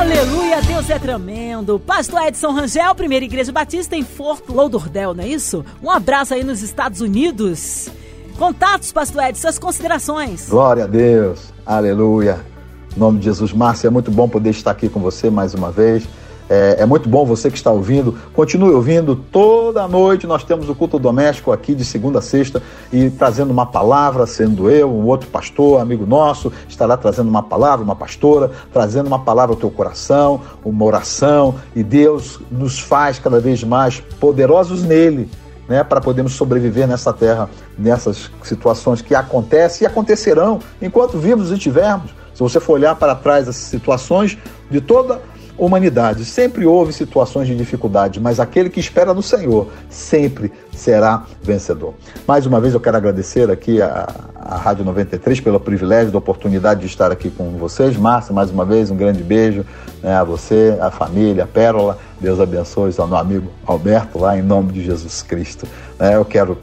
Aleluia, 0.00 0.62
Deus 0.62 0.88
é 0.88 0.98
tremendo. 0.98 1.78
Pastor 1.78 2.22
Edson 2.22 2.52
Rangel, 2.52 2.94
Primeira 2.94 3.22
Igreja 3.22 3.52
Batista 3.52 3.94
em 3.94 4.02
Fort 4.02 4.48
Lauderdale, 4.48 5.14
não 5.14 5.22
é 5.22 5.28
isso? 5.28 5.62
Um 5.82 5.90
abraço 5.90 6.32
aí 6.32 6.42
nos 6.42 6.62
Estados 6.62 7.02
Unidos. 7.02 7.90
Contatos, 8.38 8.90
pastor 8.92 9.24
Ed, 9.24 9.36
suas 9.36 9.58
considerações. 9.58 10.48
Glória 10.48 10.84
a 10.84 10.86
Deus, 10.86 11.52
aleluia. 11.66 12.40
Em 12.96 12.98
nome 12.98 13.18
de 13.18 13.26
Jesus, 13.26 13.52
Márcia, 13.52 13.88
é 13.88 13.90
muito 13.90 14.10
bom 14.10 14.26
poder 14.26 14.48
estar 14.48 14.70
aqui 14.70 14.88
com 14.88 15.00
você 15.00 15.28
mais 15.28 15.52
uma 15.52 15.70
vez. 15.70 16.08
É, 16.52 16.78
é, 16.80 16.84
muito 16.84 17.08
bom 17.08 17.24
você 17.24 17.48
que 17.48 17.56
está 17.56 17.70
ouvindo. 17.70 18.18
Continue 18.34 18.74
ouvindo. 18.74 19.14
Toda 19.14 19.86
noite 19.86 20.26
nós 20.26 20.42
temos 20.42 20.68
o 20.68 20.74
culto 20.74 20.98
doméstico 20.98 21.52
aqui 21.52 21.76
de 21.76 21.84
segunda 21.84 22.18
a 22.18 22.22
sexta 22.22 22.60
e 22.92 23.08
trazendo 23.08 23.52
uma 23.52 23.64
palavra, 23.64 24.26
sendo 24.26 24.68
eu, 24.68 24.90
um 24.90 25.06
outro 25.06 25.28
pastor, 25.28 25.80
amigo 25.80 26.04
nosso, 26.04 26.52
estará 26.68 26.96
trazendo 26.96 27.28
uma 27.28 27.44
palavra, 27.44 27.84
uma 27.84 27.94
pastora, 27.94 28.50
trazendo 28.72 29.06
uma 29.06 29.20
palavra 29.20 29.54
ao 29.54 29.60
teu 29.60 29.70
coração, 29.70 30.40
uma 30.64 30.84
oração. 30.84 31.54
E 31.76 31.84
Deus 31.84 32.40
nos 32.50 32.80
faz 32.80 33.20
cada 33.20 33.38
vez 33.38 33.62
mais 33.62 34.00
poderosos 34.18 34.82
nele 34.82 35.30
né, 35.68 35.84
para 35.84 36.00
podermos 36.00 36.32
sobreviver 36.32 36.88
nessa 36.88 37.12
terra, 37.12 37.48
nessas 37.78 38.28
situações 38.42 39.00
que 39.00 39.14
acontecem 39.14 39.84
e 39.84 39.86
acontecerão 39.86 40.58
enquanto 40.82 41.16
vivos 41.16 41.52
estivermos. 41.52 42.10
Se 42.34 42.42
você 42.42 42.58
for 42.58 42.72
olhar 42.72 42.96
para 42.96 43.14
trás 43.14 43.46
as 43.46 43.54
situações 43.54 44.36
de 44.68 44.80
toda 44.80 45.20
humanidade. 45.60 46.24
Sempre 46.24 46.64
houve 46.64 46.92
situações 46.92 47.46
de 47.46 47.54
dificuldade, 47.54 48.18
mas 48.18 48.40
aquele 48.40 48.70
que 48.70 48.80
espera 48.80 49.12
no 49.12 49.22
Senhor 49.22 49.68
sempre 49.90 50.50
será 50.74 51.24
vencedor. 51.42 51.94
Mais 52.26 52.46
uma 52.46 52.60
vez 52.60 52.72
eu 52.72 52.80
quero 52.80 52.96
agradecer 52.96 53.50
aqui 53.50 53.82
a, 53.82 54.08
a 54.34 54.56
Rádio 54.56 54.84
93 54.84 55.40
pelo 55.40 55.60
privilégio, 55.60 56.10
da 56.10 56.18
oportunidade 56.18 56.80
de 56.80 56.86
estar 56.86 57.12
aqui 57.12 57.30
com 57.30 57.50
vocês. 57.58 57.96
Márcia, 57.96 58.34
mais 58.34 58.50
uma 58.50 58.64
vez, 58.64 58.90
um 58.90 58.96
grande 58.96 59.22
beijo 59.22 59.64
né, 60.02 60.16
a 60.16 60.24
você, 60.24 60.76
a 60.80 60.90
família, 60.90 61.44
a 61.44 61.46
Pérola. 61.46 61.98
Deus 62.18 62.40
abençoe 62.40 62.92
ao 62.96 63.06
meu 63.06 63.18
amigo 63.18 63.50
Alberto 63.66 64.18
lá, 64.18 64.38
em 64.38 64.42
nome 64.42 64.72
de 64.72 64.82
Jesus 64.82 65.22
Cristo. 65.22 65.66
É, 65.98 66.16
eu 66.16 66.24
quero 66.24 66.56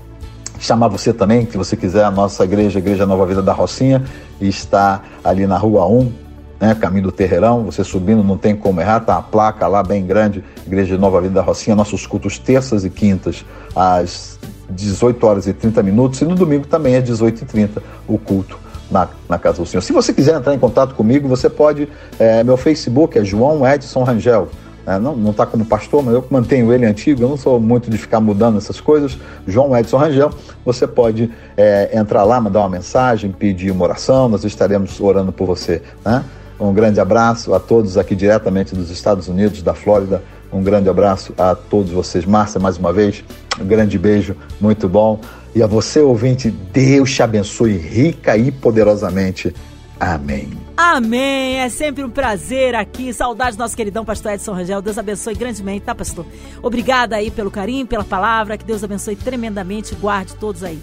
chamar 0.59 0.87
você 0.87 1.13
também, 1.13 1.47
se 1.49 1.55
você 1.55 1.77
quiser, 1.77 2.03
a 2.03 2.11
nossa 2.11 2.43
igreja, 2.43 2.79
a 2.79 2.81
Igreja 2.81 3.05
Nova 3.05 3.25
Vida 3.27 3.43
da 3.43 3.53
Rocinha, 3.53 4.03
está 4.41 5.03
ali 5.23 5.45
na 5.45 5.57
Rua 5.57 5.85
1, 5.85 6.11
né, 6.59 6.75
caminho 6.75 7.03
do 7.03 7.11
Terreirão, 7.11 7.63
você 7.63 7.83
subindo 7.83 8.23
não 8.23 8.37
tem 8.37 8.55
como 8.55 8.81
errar, 8.81 9.01
tá 9.01 9.17
a 9.17 9.21
placa 9.21 9.67
lá 9.67 9.83
bem 9.83 10.05
grande, 10.05 10.43
Igreja 10.65 10.95
de 10.95 11.01
Nova 11.01 11.21
Vida 11.21 11.35
da 11.35 11.41
Rocinha, 11.41 11.75
nossos 11.75 12.05
cultos 12.05 12.39
terças 12.39 12.83
e 12.83 12.89
quintas 12.89 13.45
às 13.75 14.39
18 14.69 15.25
horas 15.25 15.47
e 15.47 15.53
30 15.53 15.81
minutos 15.83 16.21
e 16.21 16.25
no 16.25 16.35
domingo 16.35 16.67
também 16.67 16.95
às 16.95 17.03
18 17.03 17.43
e 17.43 17.45
30 17.45 17.83
o 18.07 18.17
culto 18.17 18.57
na, 18.89 19.07
na 19.29 19.37
Casa 19.37 19.61
do 19.61 19.65
Senhor. 19.65 19.81
Se 19.81 19.93
você 19.93 20.13
quiser 20.13 20.35
entrar 20.35 20.53
em 20.53 20.59
contato 20.59 20.95
comigo, 20.95 21.27
você 21.27 21.49
pode, 21.49 21.87
é, 22.19 22.43
meu 22.43 22.57
Facebook 22.57 23.17
é 23.17 23.23
João 23.23 23.67
Edson 23.67 24.03
Rangel, 24.03 24.49
é, 24.85 24.97
não 24.97 25.31
está 25.31 25.45
como 25.45 25.65
pastor, 25.65 26.01
mas 26.01 26.13
eu 26.13 26.25
mantenho 26.29 26.71
ele 26.71 26.85
antigo, 26.85 27.21
eu 27.21 27.27
não 27.27 27.35
sou 27.35 27.59
muito 27.59 27.89
de 27.89 27.97
ficar 27.97 28.21
mudando 28.21 28.57
essas 28.57 28.79
coisas. 28.79 29.17
João 29.45 29.75
Edson 29.77 29.97
Rangel, 29.97 30.31
você 30.63 30.87
pode 30.87 31.29
é, 31.57 31.89
entrar 31.93 32.23
lá, 32.23 32.39
mandar 32.39 32.61
uma 32.61 32.69
mensagem, 32.69 33.29
pedir 33.31 33.69
uma 33.69 33.83
oração, 33.83 34.29
nós 34.29 34.45
estaremos 34.45 35.01
orando 35.01 35.33
por 35.33 35.45
você. 35.45 35.81
Né? 36.05 36.23
Um 36.59 36.73
grande 36.73 36.99
abraço 36.99 37.53
a 37.53 37.59
todos 37.59 37.97
aqui 37.97 38.15
diretamente 38.15 38.75
dos 38.75 38.89
Estados 38.89 39.27
Unidos, 39.27 39.61
da 39.61 39.73
Flórida. 39.73 40.23
Um 40.51 40.63
grande 40.63 40.89
abraço 40.89 41.33
a 41.37 41.53
todos 41.53 41.91
vocês. 41.91 42.25
Márcia, 42.25 42.59
mais 42.59 42.77
uma 42.77 42.91
vez, 42.91 43.23
um 43.59 43.65
grande 43.65 43.97
beijo, 43.97 44.35
muito 44.59 44.87
bom. 44.87 45.19
E 45.53 45.61
a 45.61 45.67
você, 45.67 45.99
ouvinte, 45.99 46.49
Deus 46.49 47.13
te 47.13 47.21
abençoe 47.21 47.77
rica 47.77 48.37
e 48.37 48.51
poderosamente. 48.51 49.53
Amém. 49.99 50.49
Amém. 50.75 51.57
É 51.59 51.69
sempre 51.69 52.03
um 52.03 52.09
prazer 52.09 52.75
aqui. 52.75 53.11
Saudades 53.11 53.55
do 53.55 53.59
nosso 53.59 53.75
queridão 53.75 54.05
pastor 54.05 54.33
Edson 54.33 54.53
Rangel. 54.53 54.81
Deus 54.81 54.97
abençoe 54.97 55.33
grandemente, 55.33 55.85
tá, 55.85 55.95
pastor? 55.95 56.25
Obrigada 56.61 57.15
aí 57.15 57.31
pelo 57.31 57.49
carinho, 57.49 57.85
pela 57.85 58.03
palavra. 58.03 58.57
Que 58.57 58.65
Deus 58.65 58.83
abençoe 58.83 59.15
tremendamente. 59.15 59.95
Guarde 59.95 60.35
todos 60.35 60.63
aí. 60.63 60.79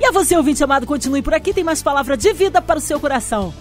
E 0.00 0.04
a 0.04 0.10
você, 0.10 0.36
ouvinte 0.36 0.62
amado, 0.64 0.86
continue 0.86 1.22
por 1.22 1.34
aqui. 1.34 1.54
Tem 1.54 1.62
mais 1.62 1.80
palavra 1.82 2.16
de 2.16 2.32
vida 2.32 2.60
para 2.60 2.78
o 2.78 2.80
seu 2.80 2.98
coração. 2.98 3.54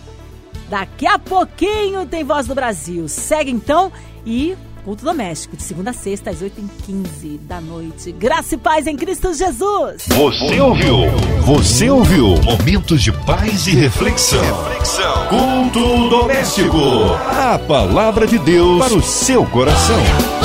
Daqui 0.71 1.05
a 1.05 1.19
pouquinho 1.19 2.05
tem 2.05 2.23
Voz 2.23 2.47
do 2.47 2.55
Brasil. 2.55 3.09
Segue 3.09 3.51
então 3.51 3.91
e 4.25 4.55
Culto 4.85 5.05
doméstico, 5.05 5.55
de 5.55 5.61
segunda 5.61 5.91
a 5.91 5.93
sexta, 5.93 6.31
às 6.31 6.41
8h15 6.41 7.37
da 7.41 7.61
noite. 7.61 8.11
Graça 8.11 8.55
e 8.55 8.57
paz 8.57 8.87
em 8.87 8.97
Cristo 8.97 9.31
Jesus. 9.31 10.07
Você 10.07 10.59
ouviu? 10.59 10.97
Você 11.41 11.87
ouviu? 11.87 12.29
Momentos 12.43 13.03
de 13.03 13.11
paz 13.11 13.67
e 13.67 13.75
reflexão. 13.75 14.41
reflexão. 14.41 15.27
Culto 15.27 16.09
doméstico. 16.09 16.79
A 17.29 17.59
palavra 17.59 18.25
de 18.25 18.39
Deus 18.39 18.79
para 18.83 18.95
o 18.95 19.03
seu 19.03 19.45
coração. 19.45 20.40